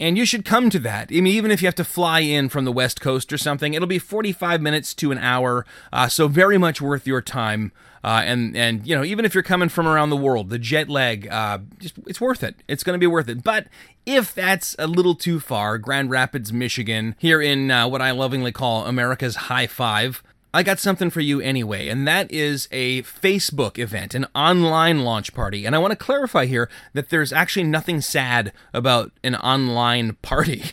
And 0.00 0.16
you 0.16 0.24
should 0.24 0.44
come 0.44 0.70
to 0.70 0.78
that. 0.80 1.08
I 1.10 1.14
mean, 1.14 1.26
even 1.26 1.50
if 1.50 1.60
you 1.60 1.66
have 1.66 1.74
to 1.76 1.84
fly 1.84 2.20
in 2.20 2.48
from 2.48 2.64
the 2.64 2.72
West 2.72 3.00
Coast 3.00 3.32
or 3.32 3.38
something, 3.38 3.74
it'll 3.74 3.88
be 3.88 3.98
45 3.98 4.60
minutes 4.60 4.94
to 4.94 5.10
an 5.10 5.18
hour. 5.18 5.66
Uh, 5.92 6.08
so 6.08 6.28
very 6.28 6.56
much 6.56 6.80
worth 6.80 7.06
your 7.06 7.20
time. 7.20 7.72
Uh, 8.04 8.22
and 8.24 8.56
and 8.56 8.86
you 8.86 8.94
know, 8.94 9.04
even 9.04 9.24
if 9.24 9.34
you're 9.34 9.42
coming 9.42 9.68
from 9.68 9.86
around 9.86 10.10
the 10.10 10.16
world, 10.16 10.50
the 10.50 10.58
jet 10.58 10.88
lag, 10.88 11.26
uh, 11.28 11.58
just 11.78 11.98
it's 12.06 12.20
worth 12.20 12.44
it. 12.44 12.54
It's 12.68 12.84
going 12.84 12.94
to 12.94 13.00
be 13.00 13.08
worth 13.08 13.28
it. 13.28 13.42
But 13.42 13.66
if 14.06 14.32
that's 14.32 14.76
a 14.78 14.86
little 14.86 15.16
too 15.16 15.40
far, 15.40 15.78
Grand 15.78 16.10
Rapids, 16.10 16.52
Michigan, 16.52 17.16
here 17.18 17.42
in 17.42 17.70
uh, 17.70 17.88
what 17.88 18.00
I 18.00 18.12
lovingly 18.12 18.52
call 18.52 18.86
America's 18.86 19.36
High 19.36 19.66
Five. 19.66 20.22
I 20.58 20.64
got 20.64 20.80
something 20.80 21.08
for 21.10 21.20
you 21.20 21.40
anyway, 21.40 21.86
and 21.86 22.04
that 22.08 22.32
is 22.32 22.66
a 22.72 23.02
Facebook 23.02 23.78
event, 23.78 24.12
an 24.12 24.26
online 24.34 25.04
launch 25.04 25.32
party. 25.32 25.64
And 25.64 25.72
I 25.72 25.78
want 25.78 25.92
to 25.92 25.96
clarify 25.96 26.46
here 26.46 26.68
that 26.94 27.10
there's 27.10 27.32
actually 27.32 27.62
nothing 27.62 28.00
sad 28.00 28.52
about 28.74 29.12
an 29.22 29.36
online 29.36 30.14
party. 30.22 30.72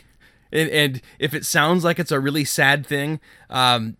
And, 0.50 0.68
and 0.70 1.02
if 1.20 1.34
it 1.34 1.44
sounds 1.44 1.84
like 1.84 2.00
it's 2.00 2.10
a 2.10 2.18
really 2.18 2.44
sad 2.44 2.84
thing, 2.84 3.20
um, 3.48 3.96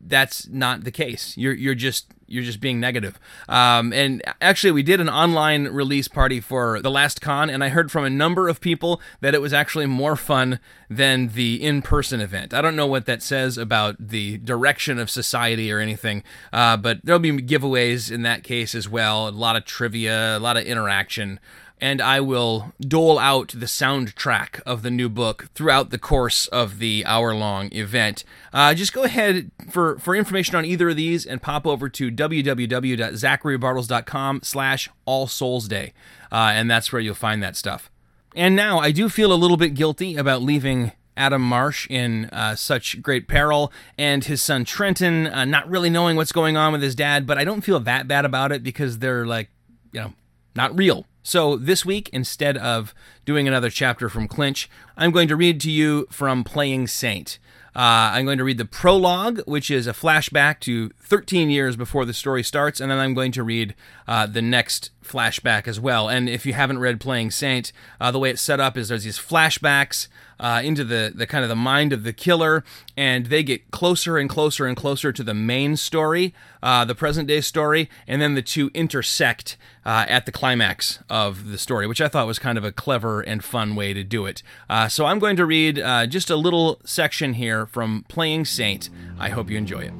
that's 0.00 0.46
not 0.46 0.84
the 0.84 0.92
case. 0.92 1.36
You're 1.36 1.54
you're 1.54 1.74
just 1.74 2.06
you're 2.26 2.44
just 2.44 2.60
being 2.60 2.80
negative. 2.80 3.18
Um, 3.48 3.92
and 3.92 4.22
actually, 4.40 4.72
we 4.72 4.82
did 4.82 5.00
an 5.00 5.08
online 5.08 5.68
release 5.68 6.08
party 6.08 6.40
for 6.40 6.80
the 6.80 6.90
last 6.90 7.20
con, 7.20 7.50
and 7.50 7.62
I 7.62 7.68
heard 7.68 7.90
from 7.90 8.04
a 8.04 8.10
number 8.10 8.48
of 8.48 8.60
people 8.60 9.00
that 9.20 9.34
it 9.34 9.40
was 9.40 9.52
actually 9.52 9.86
more 9.86 10.16
fun 10.16 10.58
than 10.88 11.28
the 11.28 11.62
in-person 11.62 12.20
event. 12.20 12.54
I 12.54 12.60
don't 12.60 12.76
know 12.76 12.86
what 12.86 13.06
that 13.06 13.22
says 13.22 13.58
about 13.58 13.96
the 13.98 14.38
direction 14.38 14.98
of 14.98 15.10
society 15.10 15.72
or 15.72 15.80
anything, 15.80 16.22
uh, 16.52 16.76
but 16.76 17.00
there'll 17.04 17.18
be 17.18 17.32
giveaways 17.32 18.10
in 18.10 18.22
that 18.22 18.42
case 18.44 18.74
as 18.74 18.88
well. 18.88 19.28
A 19.28 19.30
lot 19.30 19.56
of 19.56 19.64
trivia, 19.64 20.36
a 20.36 20.38
lot 20.38 20.56
of 20.56 20.64
interaction. 20.64 21.40
and 21.80 22.00
I 22.00 22.20
will 22.20 22.72
dole 22.80 23.18
out 23.18 23.48
the 23.48 23.66
soundtrack 23.66 24.60
of 24.62 24.82
the 24.82 24.90
new 24.90 25.08
book 25.08 25.48
throughout 25.54 25.90
the 25.90 25.98
course 25.98 26.46
of 26.46 26.78
the 26.78 27.04
hour 27.04 27.34
long 27.34 27.70
event. 27.72 28.24
Uh, 28.52 28.74
just 28.74 28.92
go 28.92 29.02
ahead 29.02 29.50
for, 29.70 29.98
for 29.98 30.14
information 30.14 30.54
on 30.56 30.64
either 30.64 30.88
of 30.88 30.96
these 30.96 31.26
and 31.26 31.42
pop 31.42 31.66
over 31.66 31.88
to 31.90 32.10
www.zacharybartels.com 32.16 34.40
slash 34.42 34.88
All 35.04 35.26
Souls 35.26 35.68
Day, 35.68 35.92
uh, 36.32 36.52
and 36.54 36.70
that's 36.70 36.92
where 36.92 37.00
you'll 37.00 37.14
find 37.14 37.42
that 37.42 37.56
stuff. 37.56 37.90
And 38.34 38.56
now 38.56 38.78
I 38.78 38.90
do 38.90 39.08
feel 39.08 39.32
a 39.32 39.34
little 39.34 39.56
bit 39.56 39.74
guilty 39.74 40.16
about 40.16 40.42
leaving 40.42 40.92
Adam 41.16 41.42
Marsh 41.42 41.86
in 41.88 42.26
uh, 42.26 42.56
such 42.56 43.00
great 43.00 43.28
peril, 43.28 43.72
and 43.96 44.24
his 44.24 44.42
son 44.42 44.64
Trenton 44.64 45.26
uh, 45.26 45.44
not 45.44 45.68
really 45.68 45.90
knowing 45.90 46.16
what's 46.16 46.32
going 46.32 46.56
on 46.56 46.72
with 46.72 46.82
his 46.82 46.94
dad, 46.94 47.26
but 47.26 47.38
I 47.38 47.44
don't 47.44 47.60
feel 47.60 47.80
that 47.80 48.08
bad 48.08 48.24
about 48.24 48.52
it 48.52 48.62
because 48.62 48.98
they're 48.98 49.26
like, 49.26 49.50
you 49.92 50.00
know, 50.00 50.12
not 50.56 50.76
real. 50.76 51.06
So 51.22 51.56
this 51.56 51.86
week, 51.86 52.10
instead 52.12 52.56
of 52.58 52.94
doing 53.24 53.48
another 53.48 53.70
chapter 53.70 54.08
from 54.08 54.28
Clinch, 54.28 54.68
I'm 54.96 55.10
going 55.10 55.28
to 55.28 55.36
read 55.36 55.60
to 55.62 55.70
you 55.70 56.06
from 56.10 56.44
Playing 56.44 56.86
Saint. 56.86 57.38
Uh, 57.76 58.14
I'm 58.14 58.24
going 58.24 58.38
to 58.38 58.44
read 58.44 58.58
the 58.58 58.64
prologue, 58.64 59.40
which 59.46 59.70
is 59.70 59.86
a 59.86 59.92
flashback 59.92 60.60
to 60.60 60.90
13 60.90 61.50
years 61.50 61.76
before 61.76 62.04
the 62.04 62.14
story 62.14 62.44
starts, 62.44 62.80
and 62.80 62.90
then 62.90 62.98
I'm 62.98 63.14
going 63.14 63.32
to 63.32 63.42
read 63.42 63.74
uh, 64.06 64.26
the 64.26 64.42
next 64.42 64.90
flashback 65.06 65.68
as 65.68 65.78
well. 65.78 66.08
And 66.08 66.28
if 66.28 66.44
you 66.46 66.52
haven't 66.52 66.78
read 66.78 67.00
Playing 67.00 67.30
Saint, 67.30 67.72
uh, 68.00 68.10
the 68.10 68.18
way 68.18 68.30
it's 68.30 68.42
set 68.42 68.60
up 68.60 68.76
is 68.76 68.88
there's 68.88 69.04
these 69.04 69.18
flashbacks 69.18 70.08
uh, 70.38 70.60
into 70.64 70.84
the, 70.84 71.12
the 71.14 71.26
kind 71.26 71.44
of 71.44 71.48
the 71.48 71.56
mind 71.56 71.92
of 71.92 72.02
the 72.02 72.12
killer, 72.12 72.64
and 72.96 73.26
they 73.26 73.42
get 73.42 73.70
closer 73.70 74.18
and 74.18 74.28
closer 74.28 74.66
and 74.66 74.76
closer 74.76 75.12
to 75.12 75.22
the 75.22 75.34
main 75.34 75.76
story, 75.76 76.34
uh, 76.62 76.84
the 76.84 76.94
present 76.94 77.28
day 77.28 77.40
story, 77.40 77.88
and 78.06 78.20
then 78.20 78.34
the 78.34 78.42
two 78.42 78.70
intersect 78.74 79.56
uh, 79.84 80.04
at 80.08 80.26
the 80.26 80.32
climax 80.32 81.00
of 81.08 81.48
the 81.50 81.58
story, 81.58 81.86
which 81.86 82.00
I 82.00 82.08
thought 82.08 82.26
was 82.26 82.38
kind 82.38 82.58
of 82.58 82.64
a 82.64 82.72
clever 82.72 83.20
and 83.20 83.44
fun 83.44 83.76
way 83.76 83.92
to 83.94 84.02
do 84.02 84.26
it. 84.26 84.42
Uh, 84.68 84.88
so 84.88 85.06
I'm 85.06 85.18
going 85.18 85.36
to 85.36 85.46
read 85.46 85.78
uh, 85.78 86.06
just 86.06 86.30
a 86.30 86.36
little 86.36 86.80
section 86.84 87.34
here 87.34 87.66
from 87.66 88.04
Playing 88.08 88.44
Saint. 88.44 88.90
I 89.18 89.28
hope 89.30 89.50
you 89.50 89.56
enjoy 89.58 89.80
it. 89.80 89.92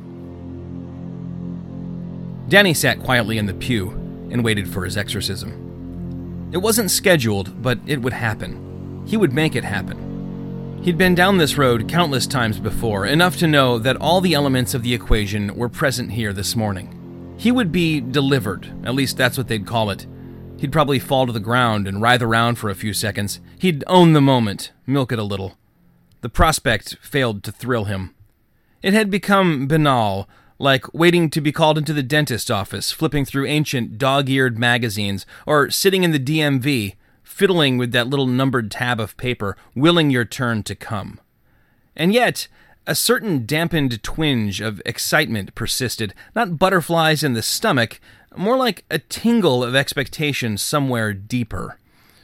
Danny 2.49 2.75
sat 2.75 3.01
quietly 3.01 3.39
in 3.39 3.47
the 3.47 3.55
pew 3.55 4.04
and 4.31 4.45
waited 4.45 4.73
for 4.73 4.85
his 4.85 4.97
exorcism. 4.97 6.51
It 6.53 6.59
wasn't 6.59 6.91
scheduled, 6.91 7.63
but 7.63 7.79
it 7.87 8.01
would 8.01 8.13
happen. 8.13 9.03
He 9.07 9.17
would 9.17 9.33
make 9.33 9.57
it 9.57 9.65
happen. 9.65 10.81
He'd 10.83 10.99
been 10.99 11.15
down 11.15 11.39
this 11.39 11.57
road 11.57 11.89
countless 11.89 12.27
times 12.27 12.59
before, 12.59 13.07
enough 13.07 13.39
to 13.39 13.47
know 13.47 13.79
that 13.79 13.97
all 13.97 14.21
the 14.21 14.35
elements 14.35 14.75
of 14.75 14.83
the 14.83 14.95
equation 14.95 15.57
were 15.57 15.69
present 15.69 16.13
here 16.13 16.33
this 16.33 16.55
morning. 16.55 17.35
He 17.39 17.51
would 17.51 17.73
be 17.73 18.01
delivered, 18.01 18.71
at 18.85 18.95
least 18.95 19.17
that's 19.17 19.39
what 19.39 19.49
they'd 19.49 19.67
call 19.67 19.91
it. 19.91 20.07
He'd 20.59 20.73
probably 20.73 20.99
fall 20.99 21.27
to 21.27 21.33
the 21.33 21.41
ground 21.41 21.89
and 21.89 22.01
writhe 22.01 22.23
around 22.23 22.57
for 22.57 22.71
a 22.71 22.75
few 22.75 22.93
seconds. 22.93 23.41
He'd 23.59 23.83
own 23.87 24.13
the 24.13 24.21
moment, 24.21 24.73
milk 24.87 25.11
it 25.11 25.19
a 25.19 25.25
little. 25.25 25.57
The 26.21 26.29
prospect 26.29 26.97
failed 27.03 27.43
to 27.45 27.53
thrill 27.53 27.85
him. 27.85 28.15
It 28.83 28.93
had 28.93 29.11
become 29.11 29.67
banal, 29.67 30.29
like 30.59 30.93
waiting 30.95 31.31
to 31.31 31.41
be 31.41 31.53
called 31.53 31.79
into 31.79 31.93
the 31.93 32.03
dentist 32.03 32.51
office, 32.51 32.93
flipping 32.93 33.25
through 33.25 33.47
ancient 33.47 33.99
dog 33.99 34.29
eared 34.29 34.59
magazines, 34.59 35.27
or 35.47 35.71
sitting 35.71 36.05
in 36.05 36.13
the 36.13 36.19
DMV, 36.19 36.95
fiddling 37.23 37.79
with 37.79 37.93
that 37.93 38.07
little 38.07 38.27
numbered 38.27 38.71
tab 38.71 39.01
of 39.01 39.17
paper, 39.17 39.57
willing 39.75 40.11
your 40.11 40.25
turn 40.25 40.63
to 40.63 40.75
come. 40.75 41.21
And 41.97 42.13
yet, 42.13 42.49
a 42.87 42.95
certain 42.95 43.47
dampened 43.47 44.03
twinge 44.03 44.61
of 44.61 44.83
excitement 44.85 45.55
persisted, 45.55 46.15
not 46.35 46.59
butterflies 46.59 47.23
in 47.23 47.33
the 47.33 47.43
stomach, 47.43 48.01
more 48.37 48.57
like 48.57 48.85
a 48.91 48.99
tingle 48.99 49.65
of 49.65 49.75
expectation 49.75 50.59
somewhere 50.59 51.13
deeper. 51.13 51.79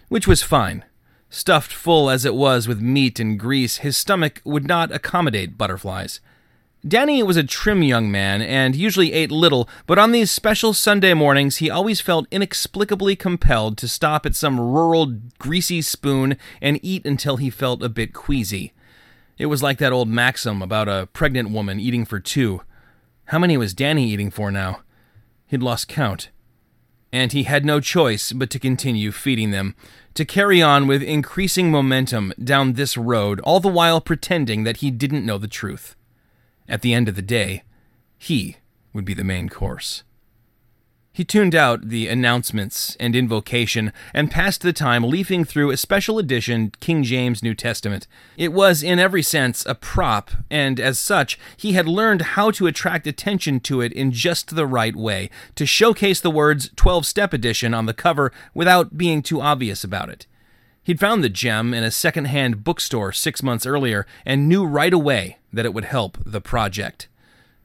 Which 0.08 0.26
was 0.26 0.42
fine. 0.42 0.84
Stuffed 1.30 1.72
full 1.72 2.10
as 2.10 2.24
it 2.24 2.34
was 2.34 2.66
with 2.66 2.80
meat 2.80 3.20
and 3.20 3.38
grease, 3.38 3.78
his 3.78 3.96
stomach 3.96 4.42
would 4.44 4.66
not 4.66 4.92
accommodate 4.92 5.56
butterflies. 5.56 6.20
Danny 6.86 7.22
was 7.22 7.36
a 7.36 7.44
trim 7.44 7.82
young 7.82 8.10
man 8.10 8.40
and 8.40 8.74
usually 8.74 9.12
ate 9.12 9.30
little, 9.30 9.68
but 9.86 9.98
on 9.98 10.12
these 10.12 10.30
special 10.30 10.72
Sunday 10.72 11.12
mornings 11.12 11.58
he 11.58 11.68
always 11.68 12.00
felt 12.00 12.26
inexplicably 12.30 13.14
compelled 13.14 13.76
to 13.78 13.88
stop 13.88 14.24
at 14.24 14.34
some 14.34 14.58
rural 14.58 15.18
greasy 15.38 15.82
spoon 15.82 16.38
and 16.62 16.80
eat 16.82 17.04
until 17.04 17.36
he 17.36 17.50
felt 17.50 17.82
a 17.82 17.90
bit 17.90 18.14
queasy. 18.14 18.72
It 19.36 19.46
was 19.46 19.62
like 19.62 19.76
that 19.76 19.92
old 19.92 20.08
maxim 20.08 20.62
about 20.62 20.88
a 20.88 21.08
pregnant 21.12 21.50
woman 21.50 21.78
eating 21.78 22.06
for 22.06 22.18
two. 22.18 22.62
How 23.26 23.38
many 23.38 23.58
was 23.58 23.74
Danny 23.74 24.08
eating 24.08 24.30
for 24.30 24.50
now? 24.50 24.80
He'd 25.48 25.62
lost 25.62 25.86
count. 25.86 26.30
And 27.12 27.32
he 27.32 27.42
had 27.42 27.64
no 27.64 27.80
choice 27.80 28.32
but 28.32 28.48
to 28.50 28.58
continue 28.58 29.12
feeding 29.12 29.50
them, 29.50 29.74
to 30.14 30.24
carry 30.24 30.62
on 30.62 30.86
with 30.86 31.02
increasing 31.02 31.70
momentum 31.70 32.32
down 32.42 32.72
this 32.72 32.96
road, 32.96 33.38
all 33.40 33.60
the 33.60 33.68
while 33.68 34.00
pretending 34.00 34.64
that 34.64 34.78
he 34.78 34.90
didn't 34.90 35.26
know 35.26 35.36
the 35.36 35.48
truth. 35.48 35.94
At 36.70 36.82
the 36.82 36.94
end 36.94 37.08
of 37.08 37.16
the 37.16 37.22
day, 37.22 37.64
he 38.16 38.58
would 38.92 39.04
be 39.04 39.12
the 39.12 39.24
main 39.24 39.48
course. 39.48 40.04
He 41.12 41.24
tuned 41.24 41.56
out 41.56 41.88
the 41.88 42.06
announcements 42.06 42.96
and 43.00 43.16
invocation 43.16 43.92
and 44.14 44.30
passed 44.30 44.62
the 44.62 44.72
time 44.72 45.02
leafing 45.02 45.44
through 45.44 45.72
a 45.72 45.76
special 45.76 46.20
edition 46.20 46.72
King 46.78 47.02
James 47.02 47.42
New 47.42 47.54
Testament. 47.54 48.06
It 48.36 48.52
was, 48.52 48.84
in 48.84 49.00
every 49.00 49.22
sense, 49.22 49.66
a 49.66 49.74
prop, 49.74 50.30
and 50.48 50.78
as 50.78 51.00
such, 51.00 51.36
he 51.56 51.72
had 51.72 51.88
learned 51.88 52.22
how 52.22 52.52
to 52.52 52.68
attract 52.68 53.08
attention 53.08 53.58
to 53.60 53.80
it 53.80 53.92
in 53.92 54.12
just 54.12 54.54
the 54.54 54.66
right 54.66 54.94
way, 54.94 55.28
to 55.56 55.66
showcase 55.66 56.20
the 56.20 56.30
words 56.30 56.70
12 56.76 57.04
Step 57.04 57.32
Edition 57.32 57.74
on 57.74 57.86
the 57.86 57.94
cover 57.94 58.30
without 58.54 58.96
being 58.96 59.22
too 59.22 59.40
obvious 59.40 59.82
about 59.82 60.08
it. 60.08 60.26
He'd 60.82 61.00
found 61.00 61.22
the 61.22 61.28
gem 61.28 61.74
in 61.74 61.84
a 61.84 61.90
second-hand 61.90 62.64
bookstore 62.64 63.12
six 63.12 63.42
months 63.42 63.66
earlier 63.66 64.06
and 64.24 64.48
knew 64.48 64.64
right 64.64 64.92
away 64.92 65.38
that 65.52 65.66
it 65.66 65.74
would 65.74 65.84
help 65.84 66.18
the 66.24 66.40
project. 66.40 67.08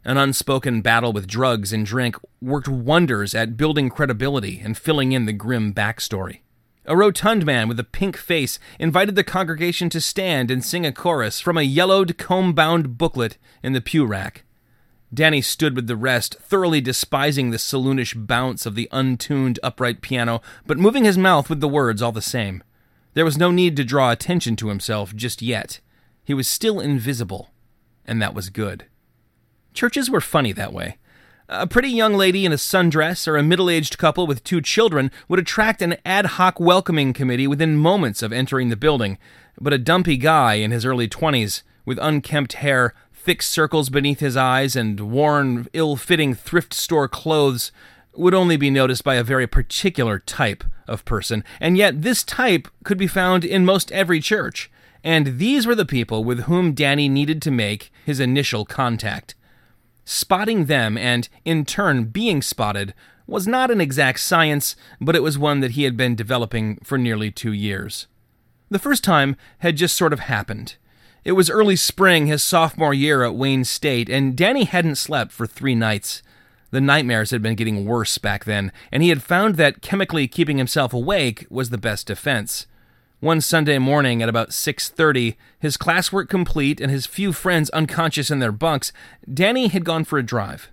An 0.03 0.17
unspoken 0.17 0.81
battle 0.81 1.13
with 1.13 1.25
drugs 1.25 1.73
and 1.73 1.85
drink 1.85 2.17
worked 2.41 2.67
wonders 2.67 3.33
at 3.33 3.57
building 3.57 3.89
credibility 3.89 4.59
and 4.59 4.77
filling 4.77 5.13
in 5.13 5.25
the 5.25 5.33
grim 5.33 5.73
backstory. 5.73 6.41
A 6.85 6.95
rotund 6.95 7.45
man 7.45 7.67
with 7.67 7.79
a 7.79 7.83
pink 7.83 8.15
face 8.15 8.59
invited 8.79 9.15
the 9.15 9.23
congregation 9.23 9.89
to 9.89 9.99
stand 9.99 10.51
and 10.51 10.63
sing 10.63 10.85
a 10.85 10.91
chorus 10.91 11.39
from 11.39 11.57
a 11.57 11.63
yellowed, 11.63 12.19
comb 12.19 12.53
bound 12.53 12.99
booklet 12.99 13.37
in 13.63 13.73
the 13.73 13.81
pew 13.81 14.05
rack. 14.05 14.43
Danny 15.11 15.41
stood 15.41 15.75
with 15.75 15.87
the 15.87 15.95
rest, 15.95 16.35
thoroughly 16.35 16.81
despising 16.81 17.49
the 17.49 17.57
saloonish 17.57 18.13
bounce 18.27 18.67
of 18.67 18.75
the 18.75 18.89
untuned 18.91 19.57
upright 19.63 20.01
piano, 20.01 20.41
but 20.67 20.77
moving 20.77 21.05
his 21.05 21.17
mouth 21.17 21.49
with 21.49 21.61
the 21.61 21.67
words 21.67 22.01
all 22.03 22.11
the 22.11 22.21
same. 22.21 22.61
There 23.15 23.25
was 23.25 23.37
no 23.37 23.49
need 23.49 23.77
to 23.77 23.85
draw 23.85 24.11
attention 24.11 24.57
to 24.57 24.67
himself 24.67 25.15
just 25.15 25.41
yet. 25.41 25.79
He 26.25 26.33
was 26.33 26.49
still 26.49 26.81
invisible, 26.81 27.49
and 28.05 28.21
that 28.21 28.35
was 28.35 28.49
good. 28.49 28.85
Churches 29.73 30.09
were 30.09 30.19
funny 30.19 30.51
that 30.51 30.73
way. 30.73 30.97
A 31.47 31.65
pretty 31.65 31.89
young 31.89 32.15
lady 32.15 32.45
in 32.45 32.51
a 32.51 32.57
sundress 32.57 33.25
or 33.25 33.37
a 33.37 33.43
middle 33.43 33.69
aged 33.69 33.97
couple 33.97 34.27
with 34.27 34.43
two 34.43 34.59
children 34.59 35.11
would 35.29 35.39
attract 35.39 35.81
an 35.81 35.95
ad 36.05 36.25
hoc 36.25 36.59
welcoming 36.59 37.13
committee 37.13 37.47
within 37.47 37.77
moments 37.77 38.21
of 38.21 38.33
entering 38.33 38.67
the 38.67 38.75
building, 38.75 39.17
but 39.61 39.71
a 39.71 39.77
dumpy 39.77 40.17
guy 40.17 40.55
in 40.55 40.71
his 40.71 40.85
early 40.85 41.07
20s, 41.07 41.61
with 41.85 41.99
unkempt 42.01 42.53
hair, 42.53 42.93
thick 43.13 43.41
circles 43.41 43.89
beneath 43.89 44.19
his 44.19 44.35
eyes, 44.35 44.75
and 44.75 44.99
worn, 44.99 45.67
ill 45.71 45.95
fitting 45.95 46.33
thrift 46.33 46.73
store 46.73 47.07
clothes, 47.07 47.71
would 48.17 48.33
only 48.33 48.57
be 48.57 48.69
noticed 48.69 49.03
by 49.03 49.15
a 49.15 49.23
very 49.23 49.47
particular 49.47 50.19
type 50.19 50.63
of 50.87 51.05
person, 51.05 51.43
and 51.59 51.77
yet 51.77 52.01
this 52.01 52.23
type 52.23 52.67
could 52.83 52.97
be 52.97 53.07
found 53.07 53.43
in 53.43 53.65
most 53.65 53.91
every 53.91 54.19
church. 54.19 54.71
And 55.03 55.37
these 55.37 55.67
were 55.67 55.75
the 55.75 55.85
people 55.85 56.23
with 56.23 56.41
whom 56.41 56.73
Danny 56.73 57.07
needed 57.07 57.41
to 57.43 57.51
make 57.51 57.91
his 58.05 58.19
initial 58.19 58.65
contact. 58.65 59.35
Spotting 60.03 60.65
them 60.65 60.97
and, 60.97 61.29
in 61.43 61.65
turn, 61.65 62.05
being 62.05 62.41
spotted 62.41 62.93
was 63.27 63.47
not 63.47 63.71
an 63.71 63.81
exact 63.81 64.19
science, 64.19 64.75
but 65.01 65.15
it 65.15 65.23
was 65.23 65.37
one 65.37 65.59
that 65.59 65.71
he 65.71 65.83
had 65.83 65.97
been 65.97 66.15
developing 66.15 66.77
for 66.83 66.97
nearly 66.97 67.31
two 67.31 67.53
years. 67.53 68.07
The 68.69 68.79
first 68.79 69.03
time 69.03 69.35
had 69.59 69.77
just 69.77 69.95
sort 69.95 70.13
of 70.13 70.21
happened. 70.21 70.75
It 71.23 71.31
was 71.31 71.49
early 71.49 71.75
spring 71.75 72.27
his 72.27 72.43
sophomore 72.43 72.93
year 72.93 73.23
at 73.23 73.35
Wayne 73.35 73.63
State, 73.63 74.09
and 74.09 74.35
Danny 74.35 74.63
hadn't 74.65 74.95
slept 74.95 75.31
for 75.31 75.47
three 75.47 75.75
nights. 75.75 76.21
The 76.75 76.81
nightmares 76.81 77.31
had 77.31 77.41
been 77.41 77.55
getting 77.55 77.85
worse 77.85 78.17
back 78.17 78.43
then, 78.43 78.73
and 78.91 79.01
he 79.01 79.07
had 79.07 79.23
found 79.23 79.55
that 79.55 79.81
chemically 79.81 80.27
keeping 80.27 80.57
himself 80.57 80.93
awake 80.93 81.47
was 81.49 81.69
the 81.69 81.77
best 81.77 82.07
defense. 82.07 82.67
One 83.21 83.39
Sunday 83.39 83.77
morning 83.77 84.21
at 84.21 84.27
about 84.27 84.51
6:30, 84.51 85.37
his 85.57 85.77
classwork 85.77 86.27
complete 86.27 86.81
and 86.81 86.91
his 86.91 87.05
few 87.05 87.31
friends 87.31 87.69
unconscious 87.69 88.29
in 88.29 88.39
their 88.39 88.51
bunks, 88.51 88.91
Danny 89.33 89.69
had 89.69 89.85
gone 89.85 90.03
for 90.03 90.19
a 90.19 90.21
drive. 90.21 90.69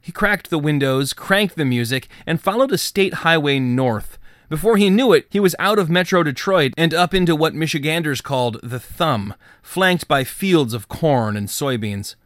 He 0.00 0.10
cracked 0.10 0.50
the 0.50 0.58
windows, 0.58 1.12
cranked 1.12 1.54
the 1.54 1.64
music, 1.64 2.08
and 2.26 2.42
followed 2.42 2.72
a 2.72 2.76
state 2.76 3.22
highway 3.22 3.60
north. 3.60 4.18
Before 4.48 4.78
he 4.78 4.90
knew 4.90 5.12
it, 5.12 5.28
he 5.30 5.38
was 5.38 5.54
out 5.60 5.78
of 5.78 5.88
Metro 5.88 6.24
Detroit 6.24 6.72
and 6.76 6.92
up 6.92 7.14
into 7.14 7.36
what 7.36 7.54
Michiganders 7.54 8.20
called 8.20 8.58
the 8.64 8.80
Thumb, 8.80 9.34
flanked 9.62 10.08
by 10.08 10.24
fields 10.24 10.74
of 10.74 10.88
corn 10.88 11.36
and 11.36 11.46
soybeans. 11.46 12.16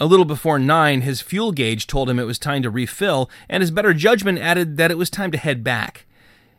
A 0.00 0.06
little 0.06 0.24
before 0.24 0.58
nine, 0.58 1.02
his 1.02 1.20
fuel 1.20 1.52
gauge 1.52 1.86
told 1.86 2.10
him 2.10 2.18
it 2.18 2.26
was 2.26 2.38
time 2.38 2.62
to 2.62 2.70
refill, 2.70 3.30
and 3.48 3.60
his 3.60 3.70
better 3.70 3.94
judgment 3.94 4.38
added 4.38 4.76
that 4.76 4.90
it 4.90 4.98
was 4.98 5.10
time 5.10 5.30
to 5.30 5.38
head 5.38 5.62
back. 5.62 6.06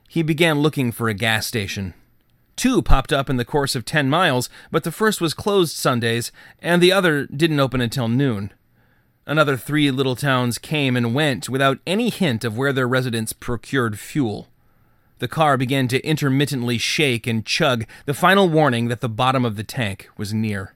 he 0.07 0.21
began 0.21 0.59
looking 0.59 0.91
for 0.91 1.09
a 1.09 1.13
gas 1.13 1.47
station. 1.47 1.93
Two 2.55 2.83
popped 2.83 3.11
up 3.11 3.31
in 3.31 3.37
the 3.37 3.45
course 3.45 3.75
of 3.75 3.83
10 3.83 4.09
miles, 4.09 4.47
but 4.71 4.83
the 4.83 4.91
first 4.91 5.19
was 5.19 5.33
closed 5.33 5.75
Sundays, 5.75 6.31
and 6.59 6.81
the 6.81 6.91
other 6.91 7.25
didn't 7.25 7.59
open 7.59 7.81
until 7.81 8.07
noon. 8.07 8.53
Another 9.25 9.57
three 9.57 9.89
little 9.89 10.15
towns 10.15 10.57
came 10.59 10.95
and 10.95 11.15
went 11.15 11.49
without 11.49 11.79
any 11.87 12.09
hint 12.09 12.43
of 12.43 12.55
where 12.55 12.71
their 12.71 12.87
residents 12.87 13.33
procured 13.33 13.97
fuel. 13.97 14.49
The 15.19 15.27
car 15.27 15.57
began 15.57 15.87
to 15.87 16.05
intermittently 16.05 16.77
shake 16.77 17.25
and 17.25 17.45
chug, 17.45 17.85
the 18.05 18.13
final 18.13 18.49
warning 18.49 18.89
that 18.89 19.01
the 19.01 19.09
bottom 19.09 19.45
of 19.45 19.55
the 19.55 19.63
tank 19.63 20.09
was 20.17 20.33
near. 20.33 20.75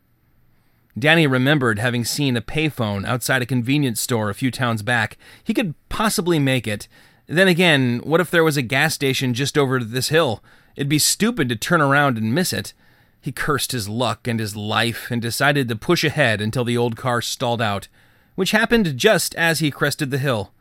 Danny 0.98 1.28
remembered 1.28 1.80
having 1.80 2.06
seen 2.06 2.36
a 2.36 2.42
payphone 2.42 3.06
outside 3.06 3.42
a 3.42 3.46
convenience 3.46 4.02
store 4.02 4.30
a 4.30 4.36
few 4.36 4.50
towns 4.52 4.82
back. 4.82 5.18
He 5.44 5.54
could 5.54 5.76
possibly 5.90 6.40
make 6.40 6.68
it, 6.68 6.88
then 7.28 7.48
again, 7.50 8.00
what 8.04 8.22
if 8.22 8.32
there 8.32 8.44
was 8.44 8.58
a 8.58 8.62
gas 8.62 8.94
station 8.94 9.34
just 9.34 9.58
over 9.58 9.84
this 9.84 10.10
hill? 10.10 10.42
It'd 10.76 10.88
be 10.88 11.00
stupid 11.00 11.50
to 11.50 11.56
turn 11.56 11.82
around 11.82 12.18
and 12.18 12.34
miss 12.34 12.54
it. 12.54 12.74
He 13.20 13.32
cursed 13.34 13.74
his 13.74 13.90
luck 13.90 14.28
and 14.28 14.40
his 14.40 14.56
life 14.56 15.12
and 15.12 15.22
decided 15.22 15.68
to 15.68 15.76
push 15.76 16.06
ahead 16.06 16.40
until 16.40 16.64
the 16.64 16.78
old 16.78 16.96
car 16.96 17.22
stalled 17.22 17.62
out, 17.62 17.90
which 18.36 18.52
happened 18.52 18.96
just 18.96 19.36
as 19.36 19.60
he 19.60 19.72
crested 19.72 20.10
the 20.10 20.18
hill. 20.18 20.54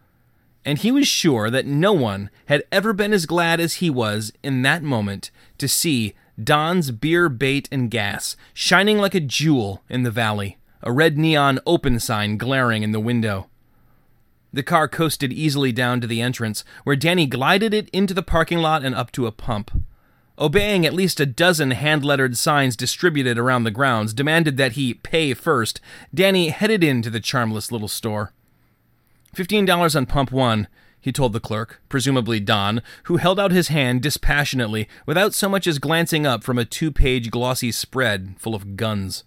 And 0.65 0.79
he 0.79 0.91
was 0.91 1.07
sure 1.07 1.49
that 1.51 1.67
no 1.67 1.93
one 1.93 2.29
had 2.47 2.65
ever 2.73 2.93
been 2.93 3.13
as 3.13 3.27
glad 3.27 3.61
as 3.61 3.75
he 3.75 3.89
was 3.89 4.33
in 4.43 4.63
that 4.63 4.83
moment 4.83 5.31
to 5.59 5.69
see 5.69 6.15
Don's 6.43 6.91
Beer, 6.91 7.29
Bait, 7.29 7.69
and 7.73 7.91
Gas 7.91 8.37
shining 8.53 8.99
like 8.99 9.15
a 9.15 9.21
jewel 9.21 9.83
in 9.89 10.03
the 10.03 10.11
valley, 10.11 10.59
a 10.83 10.93
red 10.93 11.17
neon 11.17 11.59
open 11.67 11.99
sign 11.99 12.37
glaring 12.37 12.83
in 12.83 12.93
the 12.93 13.01
window. 13.01 13.49
The 14.53 14.63
car 14.63 14.89
coasted 14.89 15.33
easily 15.33 15.73
down 15.73 16.01
to 16.01 16.07
the 16.07 16.21
entrance, 16.21 16.65
where 16.85 16.97
Danny 16.97 17.27
glided 17.27 17.75
it 17.75 17.89
into 17.91 18.15
the 18.15 18.23
parking 18.23 18.59
lot 18.59 18.85
and 18.85 18.95
up 18.95 19.13
to 19.13 19.27
a 19.27 19.33
pump. 19.33 19.71
Obeying 20.39 20.85
at 20.85 20.93
least 20.93 21.19
a 21.21 21.27
dozen 21.27 21.71
hand 21.71 22.05
lettered 22.05 22.37
signs 22.37 22.77
distributed 22.77 23.39
around 23.39 23.65
the 23.65 23.71
grounds 23.71 24.13
demanded 24.13 24.59
that 24.59 24.73
he 24.73 24.95
pay 24.95 25.33
first, 25.33 25.81
Danny 26.15 26.51
headed 26.51 26.85
into 26.85 27.09
the 27.09 27.21
charmless 27.21 27.73
little 27.73 27.89
store. 27.89 28.33
Fifteen 29.35 29.65
dollars 29.65 29.97
on 29.97 30.05
pump 30.07 30.33
one, 30.33 30.69
he 31.07 31.13
told 31.13 31.33
the 31.33 31.39
clerk, 31.39 31.81
presumably 31.89 32.41
Don, 32.41 32.83
who 33.05 33.19
held 33.19 33.39
out 33.39 33.53
his 33.53 33.69
hand 33.69 34.03
dispassionately 34.03 34.89
without 35.07 35.35
so 35.35 35.49
much 35.49 35.69
as 35.69 35.79
glancing 35.79 36.27
up 36.27 36.43
from 36.43 36.59
a 36.59 36.65
two 36.65 36.91
page 36.91 37.31
glossy 37.31 37.71
spread 37.71 38.35
full 38.41 38.57
of 38.57 38.77
guns. 38.77 39.23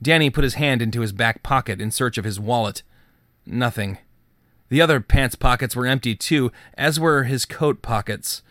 Danny 0.00 0.30
put 0.30 0.44
his 0.44 0.54
hand 0.54 0.80
into 0.80 1.00
his 1.00 1.10
back 1.10 1.42
pocket 1.42 1.80
in 1.80 1.90
search 1.90 2.18
of 2.18 2.24
his 2.24 2.38
wallet. 2.38 2.84
Nothing. 3.44 3.98
The 4.68 4.80
other 4.80 5.00
pants 5.00 5.34
pockets 5.34 5.74
were 5.74 5.86
empty 5.86 6.14
too, 6.14 6.52
as 6.78 7.00
were 7.00 7.24
his 7.24 7.46
coat 7.46 7.82
pockets. 7.82 8.42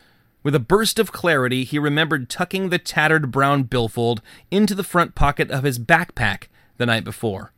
With 0.44 0.56
a 0.56 0.60
burst 0.60 1.00
of 1.00 1.14
clarity, 1.14 1.64
he 1.64 1.80
remembered 1.80 2.30
tucking 2.30 2.68
the 2.68 2.80
tattered 2.80 3.32
brown 3.32 3.64
billfold 3.64 4.22
into 4.52 4.76
the 4.76 4.84
front 4.84 5.16
pocket 5.16 5.50
of 5.52 5.64
his 5.64 5.80
backpack 5.80 6.48
the 6.76 6.86
night 6.86 7.06
before. 7.06 7.54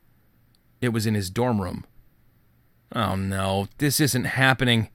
It 0.81 0.89
was 0.89 1.07
in 1.07 1.15
his 1.15 1.31
dorm 1.31 1.61
room. 1.61 1.83
Oh 2.93 3.15
no, 3.15 3.67
this 3.77 3.99
isn't 3.99 4.25
happening. 4.25 4.89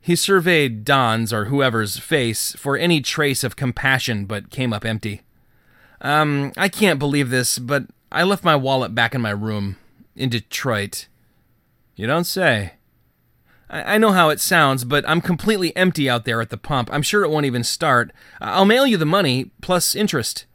He 0.00 0.16
surveyed 0.16 0.84
Don's 0.84 1.32
or 1.32 1.46
whoever's 1.46 1.98
face 1.98 2.52
for 2.52 2.76
any 2.76 3.00
trace 3.00 3.42
of 3.42 3.56
compassion, 3.56 4.24
but 4.24 4.50
came 4.50 4.72
up 4.72 4.84
empty. 4.84 5.22
Um, 6.00 6.52
I 6.56 6.68
can't 6.68 6.98
believe 6.98 7.30
this, 7.30 7.58
but 7.58 7.86
I 8.12 8.22
left 8.22 8.44
my 8.44 8.54
wallet 8.54 8.94
back 8.94 9.14
in 9.14 9.20
my 9.20 9.30
room 9.30 9.76
in 10.14 10.28
Detroit. 10.28 11.08
You 11.96 12.06
don't 12.06 12.24
say. 12.24 12.74
I 13.68 13.98
know 13.98 14.12
how 14.12 14.28
it 14.28 14.38
sounds, 14.38 14.84
but 14.84 15.08
I'm 15.08 15.20
completely 15.20 15.74
empty 15.74 16.08
out 16.08 16.24
there 16.24 16.40
at 16.40 16.50
the 16.50 16.56
pump. 16.56 16.88
I'm 16.92 17.02
sure 17.02 17.24
it 17.24 17.30
won't 17.30 17.46
even 17.46 17.64
start. 17.64 18.12
I'll 18.40 18.64
mail 18.64 18.86
you 18.86 18.96
the 18.96 19.04
money, 19.04 19.50
plus 19.60 19.96
interest. 19.96 20.46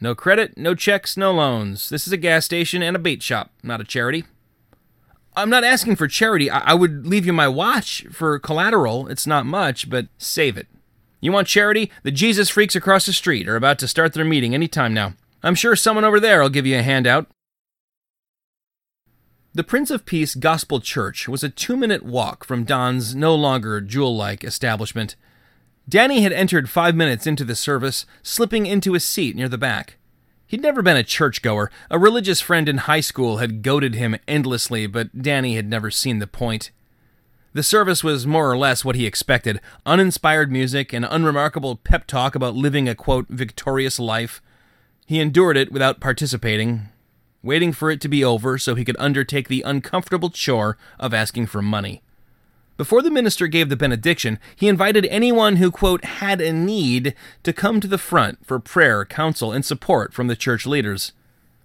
No 0.00 0.16
credit, 0.16 0.58
no 0.58 0.74
checks, 0.74 1.16
no 1.16 1.30
loans. 1.30 1.88
This 1.88 2.08
is 2.08 2.12
a 2.12 2.16
gas 2.16 2.44
station 2.44 2.82
and 2.82 2.96
a 2.96 2.98
bait 2.98 3.22
shop, 3.22 3.52
not 3.62 3.80
a 3.80 3.84
charity. 3.84 4.24
I'm 5.34 5.50
not 5.50 5.64
asking 5.64 5.96
for 5.96 6.08
charity. 6.08 6.50
I, 6.50 6.74
would 6.74 7.06
leave 7.06 7.24
you 7.24 7.32
my 7.32 7.48
watch 7.48 8.04
for 8.10 8.38
collateral. 8.38 9.08
It's 9.08 9.26
not 9.26 9.46
much, 9.46 9.88
but 9.88 10.08
save 10.18 10.58
it. 10.58 10.66
You 11.20 11.32
want 11.32 11.48
charity? 11.48 11.90
The 12.02 12.10
Jesus 12.10 12.50
freaks 12.50 12.76
across 12.76 13.06
the 13.06 13.12
street 13.12 13.48
are 13.48 13.56
about 13.56 13.78
to 13.78 13.88
start 13.88 14.12
their 14.12 14.24
meeting 14.24 14.54
any 14.54 14.68
time 14.68 14.92
now. 14.92 15.14
I'm 15.42 15.54
sure 15.54 15.74
someone 15.74 16.04
over 16.04 16.20
there 16.20 16.42
will 16.42 16.50
give 16.50 16.66
you 16.66 16.78
a 16.78 16.82
handout. 16.82 17.28
The 19.54 19.64
Prince 19.64 19.90
of 19.90 20.04
Peace 20.04 20.34
Gospel 20.34 20.80
Church 20.80 21.28
was 21.28 21.44
a 21.44 21.48
two 21.48 21.76
minute 21.76 22.02
walk 22.02 22.44
from 22.44 22.64
Don's 22.64 23.14
no 23.14 23.34
longer 23.34 23.80
jewel 23.80 24.16
like 24.16 24.44
establishment. 24.44 25.16
Danny 25.88 26.22
had 26.22 26.32
entered 26.32 26.70
five 26.70 26.94
minutes 26.94 27.26
into 27.26 27.44
the 27.44 27.56
service, 27.56 28.06
slipping 28.22 28.66
into 28.66 28.94
a 28.94 29.00
seat 29.00 29.36
near 29.36 29.48
the 29.48 29.58
back. 29.58 29.98
He'd 30.52 30.60
never 30.60 30.82
been 30.82 30.98
a 30.98 31.02
churchgoer. 31.02 31.70
A 31.90 31.98
religious 31.98 32.42
friend 32.42 32.68
in 32.68 32.76
high 32.76 33.00
school 33.00 33.38
had 33.38 33.62
goaded 33.62 33.94
him 33.94 34.18
endlessly, 34.28 34.86
but 34.86 35.22
Danny 35.22 35.56
had 35.56 35.66
never 35.66 35.90
seen 35.90 36.18
the 36.18 36.26
point. 36.26 36.70
The 37.54 37.62
service 37.62 38.04
was 38.04 38.26
more 38.26 38.50
or 38.50 38.58
less 38.58 38.84
what 38.84 38.94
he 38.94 39.06
expected 39.06 39.62
uninspired 39.86 40.52
music 40.52 40.92
and 40.92 41.06
unremarkable 41.08 41.76
pep 41.76 42.06
talk 42.06 42.34
about 42.34 42.54
living 42.54 42.86
a, 42.86 42.94
quote, 42.94 43.28
victorious 43.30 43.98
life. 43.98 44.42
He 45.06 45.20
endured 45.20 45.56
it 45.56 45.72
without 45.72 46.00
participating, 46.00 46.90
waiting 47.42 47.72
for 47.72 47.90
it 47.90 48.02
to 48.02 48.08
be 48.08 48.22
over 48.22 48.58
so 48.58 48.74
he 48.74 48.84
could 48.84 48.96
undertake 48.98 49.48
the 49.48 49.62
uncomfortable 49.62 50.28
chore 50.28 50.76
of 51.00 51.14
asking 51.14 51.46
for 51.46 51.62
money. 51.62 52.02
Before 52.82 53.00
the 53.00 53.12
minister 53.12 53.46
gave 53.46 53.68
the 53.68 53.76
benediction, 53.76 54.40
he 54.56 54.66
invited 54.66 55.06
anyone 55.06 55.54
who, 55.54 55.70
quote, 55.70 56.04
had 56.04 56.40
a 56.40 56.52
need 56.52 57.14
to 57.44 57.52
come 57.52 57.78
to 57.78 57.86
the 57.86 57.96
front 57.96 58.44
for 58.44 58.58
prayer, 58.58 59.04
counsel, 59.04 59.52
and 59.52 59.64
support 59.64 60.12
from 60.12 60.26
the 60.26 60.34
church 60.34 60.66
leaders. 60.66 61.12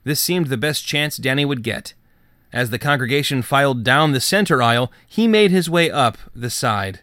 This 0.03 0.19
seemed 0.19 0.45
the 0.45 0.58
best 0.58 0.86
chance 0.86 1.17
Danny 1.17 1.43
would 1.43 1.63
get. 1.63 1.95
As 2.53 2.69
the 2.69 2.77
congregation 2.77 3.41
filed 3.41 3.84
down 3.84 4.12
the 4.12 4.21
center 4.21 4.62
aisle, 4.62 4.91
he 5.08 5.27
made 5.27 5.49
his 5.49 5.67
way 5.67 5.89
up 5.89 6.19
the 6.36 6.51
side. 6.51 6.99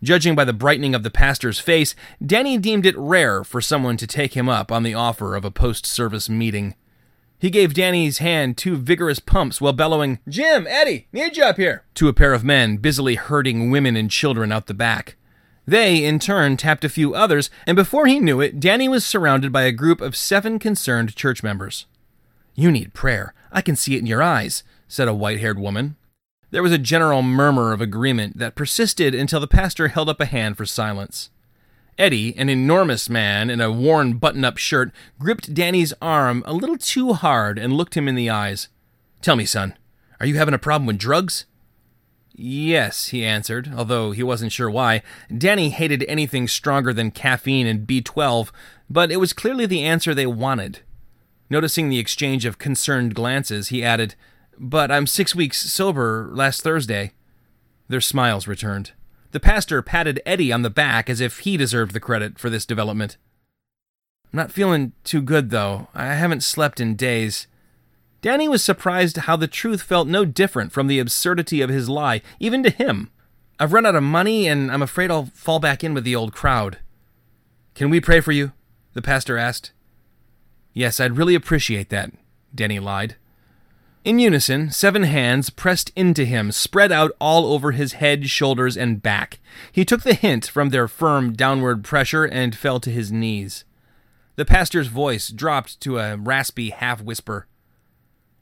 Judging 0.00 0.36
by 0.36 0.44
the 0.44 0.52
brightening 0.52 0.94
of 0.94 1.02
the 1.02 1.10
pastor's 1.10 1.58
face, 1.58 1.96
Danny 2.24 2.56
deemed 2.56 2.86
it 2.86 2.96
rare 2.96 3.42
for 3.42 3.60
someone 3.60 3.96
to 3.96 4.06
take 4.06 4.34
him 4.34 4.48
up 4.48 4.70
on 4.70 4.84
the 4.84 4.94
offer 4.94 5.34
of 5.34 5.44
a 5.44 5.50
post 5.50 5.86
service 5.86 6.28
meeting. 6.28 6.76
He 7.38 7.50
gave 7.50 7.74
Danny's 7.74 8.18
hand 8.18 8.56
two 8.56 8.76
vigorous 8.76 9.18
pumps 9.18 9.60
while 9.60 9.72
bellowing, 9.72 10.18
Jim, 10.28 10.66
Eddie, 10.68 11.08
need 11.12 11.36
you 11.36 11.44
up 11.44 11.56
here, 11.56 11.84
to 11.94 12.08
a 12.08 12.12
pair 12.12 12.32
of 12.32 12.44
men 12.44 12.78
busily 12.78 13.16
herding 13.16 13.70
women 13.70 13.96
and 13.96 14.10
children 14.10 14.50
out 14.50 14.66
the 14.66 14.74
back. 14.74 15.16
They, 15.66 16.04
in 16.04 16.18
turn, 16.18 16.56
tapped 16.56 16.84
a 16.84 16.90
few 16.90 17.14
others, 17.14 17.50
and 17.66 17.74
before 17.74 18.06
he 18.06 18.20
knew 18.20 18.40
it, 18.40 18.60
Danny 18.60 18.88
was 18.88 19.04
surrounded 19.04 19.52
by 19.52 19.62
a 19.62 19.72
group 19.72 20.00
of 20.00 20.16
seven 20.16 20.58
concerned 20.58 21.16
church 21.16 21.42
members. 21.42 21.86
You 22.54 22.70
need 22.70 22.94
prayer. 22.94 23.34
I 23.50 23.62
can 23.62 23.76
see 23.76 23.96
it 23.96 24.00
in 24.00 24.06
your 24.06 24.22
eyes, 24.22 24.62
said 24.88 25.08
a 25.08 25.14
white 25.14 25.40
haired 25.40 25.58
woman. 25.58 25.96
There 26.50 26.62
was 26.62 26.72
a 26.72 26.78
general 26.78 27.22
murmur 27.22 27.72
of 27.72 27.80
agreement 27.80 28.38
that 28.38 28.54
persisted 28.54 29.14
until 29.14 29.40
the 29.40 29.48
pastor 29.48 29.88
held 29.88 30.08
up 30.08 30.20
a 30.20 30.26
hand 30.26 30.56
for 30.56 30.66
silence. 30.66 31.30
Eddie, 31.96 32.36
an 32.36 32.48
enormous 32.48 33.08
man 33.08 33.50
in 33.50 33.60
a 33.60 33.70
worn 33.70 34.14
button 34.14 34.44
up 34.44 34.58
shirt, 34.58 34.90
gripped 35.18 35.54
Danny's 35.54 35.94
arm 36.02 36.42
a 36.46 36.52
little 36.52 36.76
too 36.76 37.12
hard 37.12 37.58
and 37.58 37.72
looked 37.72 37.96
him 37.96 38.08
in 38.08 38.16
the 38.16 38.30
eyes. 38.30 38.68
Tell 39.22 39.36
me, 39.36 39.44
son, 39.44 39.76
are 40.18 40.26
you 40.26 40.36
having 40.36 40.54
a 40.54 40.58
problem 40.58 40.86
with 40.86 40.98
drugs? 40.98 41.46
Yes, 42.36 43.08
he 43.08 43.24
answered, 43.24 43.72
although 43.76 44.10
he 44.10 44.24
wasn't 44.24 44.50
sure 44.50 44.68
why. 44.68 45.02
Danny 45.36 45.70
hated 45.70 46.04
anything 46.08 46.48
stronger 46.48 46.92
than 46.92 47.12
caffeine 47.12 47.66
and 47.68 47.86
B12, 47.86 48.50
but 48.90 49.12
it 49.12 49.18
was 49.18 49.32
clearly 49.32 49.66
the 49.66 49.84
answer 49.84 50.14
they 50.14 50.26
wanted. 50.26 50.80
Noticing 51.48 51.88
the 51.88 52.00
exchange 52.00 52.44
of 52.44 52.58
concerned 52.58 53.14
glances, 53.14 53.68
he 53.68 53.84
added, 53.84 54.16
But 54.58 54.90
I'm 54.90 55.06
six 55.06 55.32
weeks 55.32 55.70
sober 55.70 56.28
last 56.32 56.62
Thursday. 56.62 57.12
Their 57.88 58.00
smiles 58.00 58.48
returned. 58.48 58.92
The 59.34 59.40
pastor 59.40 59.82
patted 59.82 60.22
Eddie 60.24 60.52
on 60.52 60.62
the 60.62 60.70
back 60.70 61.10
as 61.10 61.20
if 61.20 61.40
he 61.40 61.56
deserved 61.56 61.92
the 61.92 61.98
credit 61.98 62.38
for 62.38 62.48
this 62.48 62.64
development. 62.64 63.16
I'm 64.32 64.36
not 64.36 64.52
feeling 64.52 64.92
too 65.02 65.20
good, 65.20 65.50
though. 65.50 65.88
I 65.92 66.14
haven't 66.14 66.44
slept 66.44 66.78
in 66.78 66.94
days. 66.94 67.48
Danny 68.22 68.48
was 68.48 68.62
surprised 68.62 69.16
how 69.16 69.34
the 69.34 69.48
truth 69.48 69.82
felt 69.82 70.06
no 70.06 70.24
different 70.24 70.70
from 70.70 70.86
the 70.86 71.00
absurdity 71.00 71.62
of 71.62 71.68
his 71.68 71.88
lie, 71.88 72.22
even 72.38 72.62
to 72.62 72.70
him. 72.70 73.10
I've 73.58 73.72
run 73.72 73.86
out 73.86 73.96
of 73.96 74.04
money, 74.04 74.46
and 74.46 74.70
I'm 74.70 74.82
afraid 74.82 75.10
I'll 75.10 75.32
fall 75.34 75.58
back 75.58 75.82
in 75.82 75.94
with 75.94 76.04
the 76.04 76.14
old 76.14 76.32
crowd. 76.32 76.78
Can 77.74 77.90
we 77.90 78.00
pray 78.00 78.20
for 78.20 78.30
you? 78.30 78.52
the 78.92 79.02
pastor 79.02 79.36
asked. 79.36 79.72
Yes, 80.72 81.00
I'd 81.00 81.16
really 81.16 81.34
appreciate 81.34 81.88
that, 81.88 82.12
Danny 82.54 82.78
lied. 82.78 83.16
In 84.04 84.18
unison, 84.18 84.70
seven 84.70 85.04
hands 85.04 85.48
pressed 85.48 85.90
into 85.96 86.26
him, 86.26 86.52
spread 86.52 86.92
out 86.92 87.12
all 87.18 87.46
over 87.46 87.72
his 87.72 87.94
head, 87.94 88.28
shoulders, 88.28 88.76
and 88.76 89.02
back. 89.02 89.38
He 89.72 89.86
took 89.86 90.02
the 90.02 90.12
hint 90.12 90.44
from 90.46 90.68
their 90.68 90.86
firm 90.86 91.32
downward 91.32 91.82
pressure 91.82 92.26
and 92.26 92.54
fell 92.54 92.80
to 92.80 92.90
his 92.90 93.10
knees. 93.10 93.64
The 94.36 94.44
pastor's 94.44 94.88
voice 94.88 95.28
dropped 95.28 95.80
to 95.80 95.98
a 95.98 96.18
raspy 96.18 96.68
half 96.68 97.00
whisper. 97.00 97.46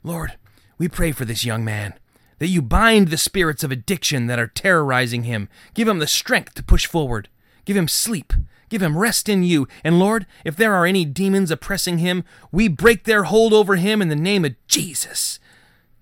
Lord, 0.03 0.33
we 0.77 0.89
pray 0.89 1.13
for 1.13 1.23
this 1.23 1.45
young 1.45 1.63
man, 1.63 1.93
that 2.39 2.47
you 2.47 2.61
bind 2.61 3.07
the 3.07 3.17
spirits 3.17 3.63
of 3.63 3.71
addiction 3.71 4.27
that 4.27 4.39
are 4.39 4.47
terrorizing 4.47 5.23
him. 5.23 5.47
Give 5.73 5.87
him 5.87 5.99
the 5.99 6.07
strength 6.07 6.55
to 6.55 6.63
push 6.63 6.85
forward. 6.85 7.29
Give 7.63 7.77
him 7.77 7.87
sleep. 7.87 8.33
Give 8.67 8.81
him 8.81 8.97
rest 8.97 9.29
in 9.29 9.43
you. 9.43 9.69
And 9.81 9.97
Lord, 9.97 10.25
if 10.43 10.57
there 10.57 10.73
are 10.73 10.85
any 10.85 11.05
demons 11.05 11.51
oppressing 11.51 11.99
him, 11.99 12.25
we 12.51 12.67
break 12.67 13.05
their 13.05 13.23
hold 13.23 13.53
over 13.53 13.77
him 13.77 14.01
in 14.01 14.09
the 14.09 14.15
name 14.15 14.43
of 14.43 14.55
Jesus. 14.67 15.39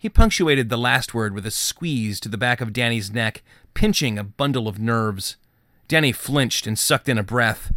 He 0.02 0.10
punctuated 0.10 0.70
the 0.70 0.80
last 0.80 1.14
word 1.14 1.36
with 1.36 1.46
a 1.46 1.52
squeeze 1.52 2.20
to 2.22 2.28
the 2.28 2.36
back 2.36 2.60
of 2.60 2.74
Danny's 2.74 3.12
neck, 3.12 3.44
pinching 3.76 4.18
a 4.18 4.24
bundle 4.24 4.68
of 4.68 4.80
nerves. 4.80 5.36
Danny 5.88 6.12
flinched 6.12 6.66
and 6.66 6.80
sucked 6.80 7.08
in 7.08 7.20
a 7.20 7.24
breath. 7.24 7.72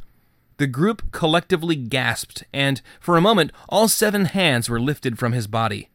The 0.57 0.67
group 0.67 1.13
collectively 1.13 1.77
gasped, 1.77 2.45
and 2.51 2.81
for 2.99 3.19
a 3.19 3.21
moment 3.21 3.53
all 3.69 3.89
seven 3.89 4.25
hands 4.25 4.71
were 4.71 4.81
lifted 4.81 5.19
from 5.19 5.33
his 5.33 5.47
body. 5.47 5.91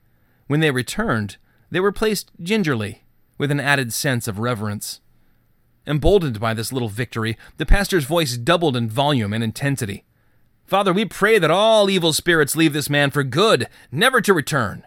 When 0.45 0.59
they 0.59 0.69
returned, 0.69 1.37
they 1.71 1.79
were 1.79 1.91
placed 1.91 2.29
gingerly, 2.39 3.05
with 3.39 3.49
an 3.49 3.59
added 3.59 3.91
sense 3.91 4.27
of 4.27 4.37
reverence. 4.37 5.01
Emboldened 5.87 6.39
by 6.39 6.53
this 6.53 6.71
little 6.71 6.89
victory, 6.89 7.39
the 7.57 7.65
pastor's 7.65 8.05
voice 8.05 8.37
doubled 8.37 8.77
in 8.77 8.87
volume 8.87 9.33
and 9.33 9.43
intensity. 9.43 10.05
Father, 10.67 10.93
we 10.93 11.05
pray 11.05 11.39
that 11.39 11.49
all 11.49 11.89
evil 11.89 12.13
spirits 12.13 12.55
leave 12.55 12.73
this 12.73 12.87
man 12.87 13.09
for 13.09 13.23
good, 13.23 13.67
never 13.91 14.21
to 14.21 14.31
return. 14.31 14.85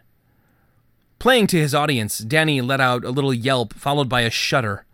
Playing 1.23 1.47
to 1.47 1.57
his 1.57 1.73
audience, 1.73 2.19
Danny 2.19 2.61
let 2.61 2.81
out 2.81 3.05
a 3.05 3.11
little 3.11 3.33
yelp, 3.33 3.75
followed 3.75 4.09
by 4.09 4.23
a 4.23 4.29
shudder. 4.29 4.85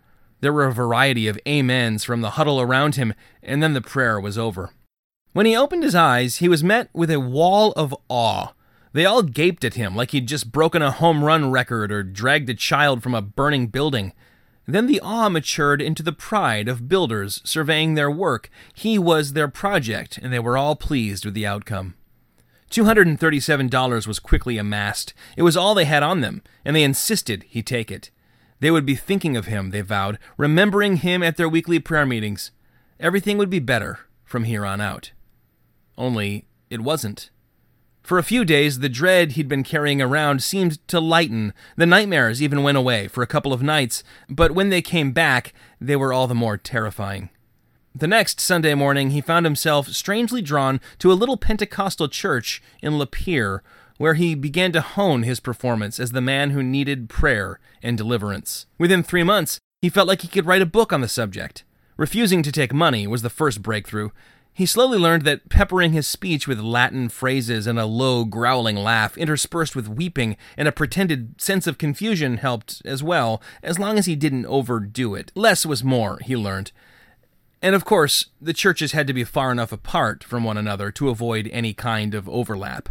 There 0.42 0.52
were 0.52 0.66
a 0.66 0.74
variety 0.74 1.26
of 1.26 1.40
amens 1.46 2.04
from 2.04 2.20
the 2.20 2.32
huddle 2.32 2.60
around 2.60 2.96
him, 2.96 3.14
and 3.42 3.62
then 3.62 3.72
the 3.72 3.80
prayer 3.80 4.20
was 4.20 4.36
over. 4.36 4.68
When 5.32 5.46
he 5.46 5.56
opened 5.56 5.84
his 5.84 5.94
eyes, 5.94 6.36
he 6.36 6.46
was 6.46 6.62
met 6.62 6.90
with 6.92 7.10
a 7.10 7.18
wall 7.18 7.72
of 7.76 7.96
awe. 8.10 8.48
They 8.92 9.06
all 9.06 9.22
gaped 9.22 9.64
at 9.64 9.72
him 9.72 9.96
like 9.96 10.10
he'd 10.10 10.28
just 10.28 10.52
broken 10.52 10.82
a 10.82 10.90
home 10.90 11.24
run 11.24 11.50
record 11.50 11.90
or 11.90 12.02
dragged 12.02 12.50
a 12.50 12.54
child 12.54 13.02
from 13.02 13.14
a 13.14 13.22
burning 13.22 13.68
building. 13.68 14.12
Then 14.66 14.84
the 14.84 15.00
awe 15.00 15.30
matured 15.30 15.80
into 15.80 16.02
the 16.02 16.12
pride 16.12 16.68
of 16.68 16.90
builders 16.90 17.40
surveying 17.42 17.94
their 17.94 18.10
work. 18.10 18.50
He 18.74 18.98
was 18.98 19.32
their 19.32 19.48
project, 19.48 20.18
and 20.18 20.30
they 20.30 20.40
were 20.40 20.58
all 20.58 20.76
pleased 20.76 21.24
with 21.24 21.32
the 21.32 21.46
outcome. 21.46 21.94
$237 22.70 24.06
was 24.06 24.18
quickly 24.18 24.58
amassed. 24.58 25.14
It 25.36 25.42
was 25.42 25.56
all 25.56 25.74
they 25.74 25.84
had 25.84 26.02
on 26.02 26.20
them, 26.20 26.42
and 26.64 26.76
they 26.76 26.82
insisted 26.82 27.44
he 27.48 27.62
take 27.62 27.90
it. 27.90 28.10
They 28.60 28.70
would 28.70 28.86
be 28.86 28.96
thinking 28.96 29.36
of 29.36 29.46
him, 29.46 29.70
they 29.70 29.80
vowed, 29.80 30.18
remembering 30.36 30.96
him 30.96 31.22
at 31.22 31.36
their 31.36 31.48
weekly 31.48 31.78
prayer 31.78 32.06
meetings. 32.06 32.50
Everything 32.98 33.38
would 33.38 33.50
be 33.50 33.60
better 33.60 34.00
from 34.24 34.44
here 34.44 34.66
on 34.66 34.80
out. 34.80 35.12
Only 35.96 36.46
it 36.68 36.80
wasn't. 36.80 37.30
For 38.02 38.18
a 38.18 38.22
few 38.22 38.44
days, 38.44 38.78
the 38.78 38.88
dread 38.88 39.32
he'd 39.32 39.48
been 39.48 39.62
carrying 39.62 40.00
around 40.00 40.42
seemed 40.42 40.86
to 40.88 40.98
lighten. 40.98 41.52
The 41.76 41.86
nightmares 41.86 42.42
even 42.42 42.62
went 42.62 42.78
away 42.78 43.06
for 43.06 43.22
a 43.22 43.26
couple 43.26 43.52
of 43.52 43.62
nights, 43.62 44.02
but 44.30 44.52
when 44.52 44.70
they 44.70 44.80
came 44.80 45.12
back, 45.12 45.52
they 45.80 45.94
were 45.94 46.12
all 46.12 46.26
the 46.26 46.34
more 46.34 46.56
terrifying. 46.56 47.28
The 47.98 48.06
next 48.06 48.38
Sunday 48.38 48.74
morning, 48.74 49.10
he 49.10 49.20
found 49.20 49.44
himself 49.44 49.88
strangely 49.88 50.40
drawn 50.40 50.80
to 51.00 51.10
a 51.10 51.18
little 51.18 51.36
Pentecostal 51.36 52.06
church 52.06 52.62
in 52.80 52.92
Lapeer, 52.92 53.58
where 53.96 54.14
he 54.14 54.36
began 54.36 54.70
to 54.70 54.80
hone 54.80 55.24
his 55.24 55.40
performance 55.40 55.98
as 55.98 56.12
the 56.12 56.20
man 56.20 56.50
who 56.50 56.62
needed 56.62 57.08
prayer 57.08 57.58
and 57.82 57.98
deliverance. 57.98 58.66
Within 58.78 59.02
three 59.02 59.24
months, 59.24 59.58
he 59.82 59.88
felt 59.88 60.06
like 60.06 60.20
he 60.20 60.28
could 60.28 60.46
write 60.46 60.62
a 60.62 60.66
book 60.66 60.92
on 60.92 61.00
the 61.00 61.08
subject. 61.08 61.64
Refusing 61.96 62.40
to 62.44 62.52
take 62.52 62.72
money 62.72 63.08
was 63.08 63.22
the 63.22 63.30
first 63.30 63.62
breakthrough. 63.62 64.10
He 64.52 64.64
slowly 64.64 64.96
learned 64.98 65.24
that 65.24 65.48
peppering 65.48 65.90
his 65.90 66.06
speech 66.06 66.46
with 66.46 66.60
Latin 66.60 67.08
phrases 67.08 67.66
and 67.66 67.80
a 67.80 67.86
low, 67.86 68.24
growling 68.24 68.76
laugh, 68.76 69.18
interspersed 69.18 69.74
with 69.74 69.88
weeping 69.88 70.36
and 70.56 70.68
a 70.68 70.72
pretended 70.72 71.40
sense 71.40 71.66
of 71.66 71.78
confusion, 71.78 72.36
helped 72.36 72.80
as 72.84 73.02
well, 73.02 73.42
as 73.60 73.80
long 73.80 73.98
as 73.98 74.06
he 74.06 74.14
didn't 74.14 74.46
overdo 74.46 75.16
it. 75.16 75.32
Less 75.34 75.66
was 75.66 75.82
more, 75.82 76.20
he 76.22 76.36
learned. 76.36 76.70
And 77.60 77.74
of 77.74 77.84
course, 77.84 78.26
the 78.40 78.52
churches 78.52 78.92
had 78.92 79.06
to 79.08 79.12
be 79.12 79.24
far 79.24 79.50
enough 79.50 79.72
apart 79.72 80.22
from 80.22 80.44
one 80.44 80.56
another 80.56 80.90
to 80.92 81.08
avoid 81.08 81.48
any 81.52 81.74
kind 81.74 82.14
of 82.14 82.28
overlap. 82.28 82.88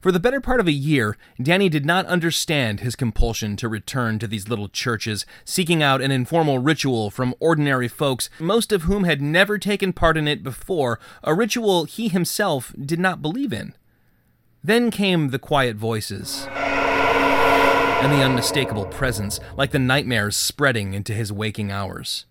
For 0.00 0.12
the 0.12 0.20
better 0.20 0.40
part 0.40 0.60
of 0.60 0.68
a 0.68 0.72
year, 0.72 1.16
Danny 1.42 1.68
did 1.68 1.84
not 1.84 2.06
understand 2.06 2.80
his 2.80 2.94
compulsion 2.94 3.56
to 3.56 3.68
return 3.68 4.20
to 4.20 4.28
these 4.28 4.48
little 4.48 4.68
churches, 4.68 5.26
seeking 5.44 5.82
out 5.82 6.00
an 6.00 6.12
informal 6.12 6.60
ritual 6.60 7.10
from 7.10 7.34
ordinary 7.40 7.88
folks, 7.88 8.30
most 8.38 8.70
of 8.70 8.82
whom 8.82 9.02
had 9.04 9.20
never 9.20 9.58
taken 9.58 9.92
part 9.92 10.16
in 10.16 10.28
it 10.28 10.44
before, 10.44 11.00
a 11.24 11.34
ritual 11.34 11.84
he 11.84 12.08
himself 12.08 12.72
did 12.80 13.00
not 13.00 13.22
believe 13.22 13.52
in. 13.52 13.74
Then 14.62 14.92
came 14.92 15.30
the 15.30 15.38
quiet 15.38 15.76
voices 15.76 16.46
and 18.00 18.12
the 18.12 18.22
unmistakable 18.22 18.86
presence, 18.86 19.40
like 19.56 19.72
the 19.72 19.78
nightmares 19.80 20.36
spreading 20.36 20.94
into 20.94 21.12
his 21.12 21.32
waking 21.32 21.72
hours. 21.72 22.26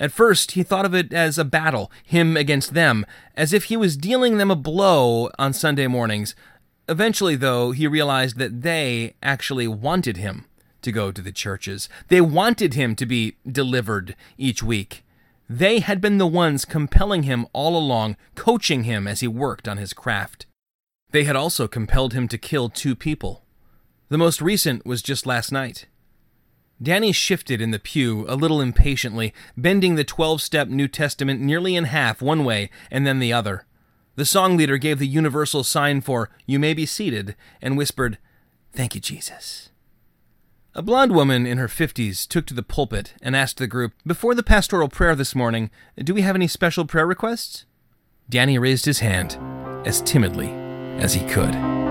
At 0.00 0.12
first, 0.12 0.52
he 0.52 0.62
thought 0.62 0.84
of 0.84 0.94
it 0.94 1.12
as 1.12 1.38
a 1.38 1.44
battle, 1.44 1.90
him 2.02 2.36
against 2.36 2.74
them, 2.74 3.06
as 3.36 3.52
if 3.52 3.64
he 3.64 3.76
was 3.76 3.96
dealing 3.96 4.38
them 4.38 4.50
a 4.50 4.56
blow 4.56 5.30
on 5.38 5.52
Sunday 5.52 5.86
mornings, 5.86 6.34
Eventually, 6.88 7.34
though, 7.34 7.70
he 7.72 7.86
realized 7.86 8.38
that 8.38 8.62
they 8.62 9.14
actually 9.22 9.66
wanted 9.66 10.18
him 10.18 10.44
to 10.82 10.92
go 10.92 11.10
to 11.10 11.22
the 11.22 11.32
churches. 11.32 11.88
They 12.08 12.20
wanted 12.20 12.74
him 12.74 12.94
to 12.96 13.06
be 13.06 13.36
delivered 13.50 14.14
each 14.36 14.62
week. 14.62 15.02
They 15.48 15.80
had 15.80 16.00
been 16.00 16.18
the 16.18 16.26
ones 16.26 16.64
compelling 16.64 17.22
him 17.22 17.46
all 17.52 17.76
along, 17.76 18.16
coaching 18.34 18.84
him 18.84 19.06
as 19.06 19.20
he 19.20 19.28
worked 19.28 19.66
on 19.66 19.78
his 19.78 19.94
craft. 19.94 20.46
They 21.10 21.24
had 21.24 21.36
also 21.36 21.66
compelled 21.68 22.12
him 22.12 22.28
to 22.28 22.38
kill 22.38 22.68
two 22.68 22.94
people. 22.94 23.44
The 24.10 24.18
most 24.18 24.42
recent 24.42 24.84
was 24.84 25.02
just 25.02 25.26
last 25.26 25.52
night. 25.52 25.86
Danny 26.82 27.12
shifted 27.12 27.60
in 27.60 27.70
the 27.70 27.78
pew 27.78 28.24
a 28.28 28.36
little 28.36 28.60
impatiently, 28.60 29.32
bending 29.56 29.94
the 29.94 30.04
12 30.04 30.42
step 30.42 30.68
New 30.68 30.88
Testament 30.88 31.40
nearly 31.40 31.76
in 31.76 31.84
half 31.84 32.20
one 32.20 32.44
way 32.44 32.70
and 32.90 33.06
then 33.06 33.18
the 33.18 33.32
other. 33.32 33.64
The 34.16 34.24
song 34.24 34.56
leader 34.56 34.78
gave 34.78 34.98
the 34.98 35.06
universal 35.06 35.64
sign 35.64 36.00
for, 36.00 36.30
You 36.46 36.58
may 36.58 36.74
be 36.74 36.86
seated, 36.86 37.34
and 37.60 37.76
whispered, 37.76 38.18
Thank 38.72 38.94
you, 38.94 39.00
Jesus. 39.00 39.70
A 40.74 40.82
blonde 40.82 41.14
woman 41.14 41.46
in 41.46 41.58
her 41.58 41.68
50s 41.68 42.26
took 42.26 42.46
to 42.46 42.54
the 42.54 42.62
pulpit 42.62 43.14
and 43.22 43.36
asked 43.36 43.58
the 43.58 43.66
group, 43.66 43.92
Before 44.06 44.34
the 44.34 44.42
pastoral 44.42 44.88
prayer 44.88 45.14
this 45.14 45.34
morning, 45.34 45.70
do 45.96 46.12
we 46.12 46.22
have 46.22 46.34
any 46.34 46.48
special 46.48 46.84
prayer 46.84 47.06
requests? 47.06 47.64
Danny 48.28 48.58
raised 48.58 48.84
his 48.84 49.00
hand 49.00 49.38
as 49.86 50.00
timidly 50.02 50.50
as 50.98 51.14
he 51.14 51.26
could. 51.28 51.83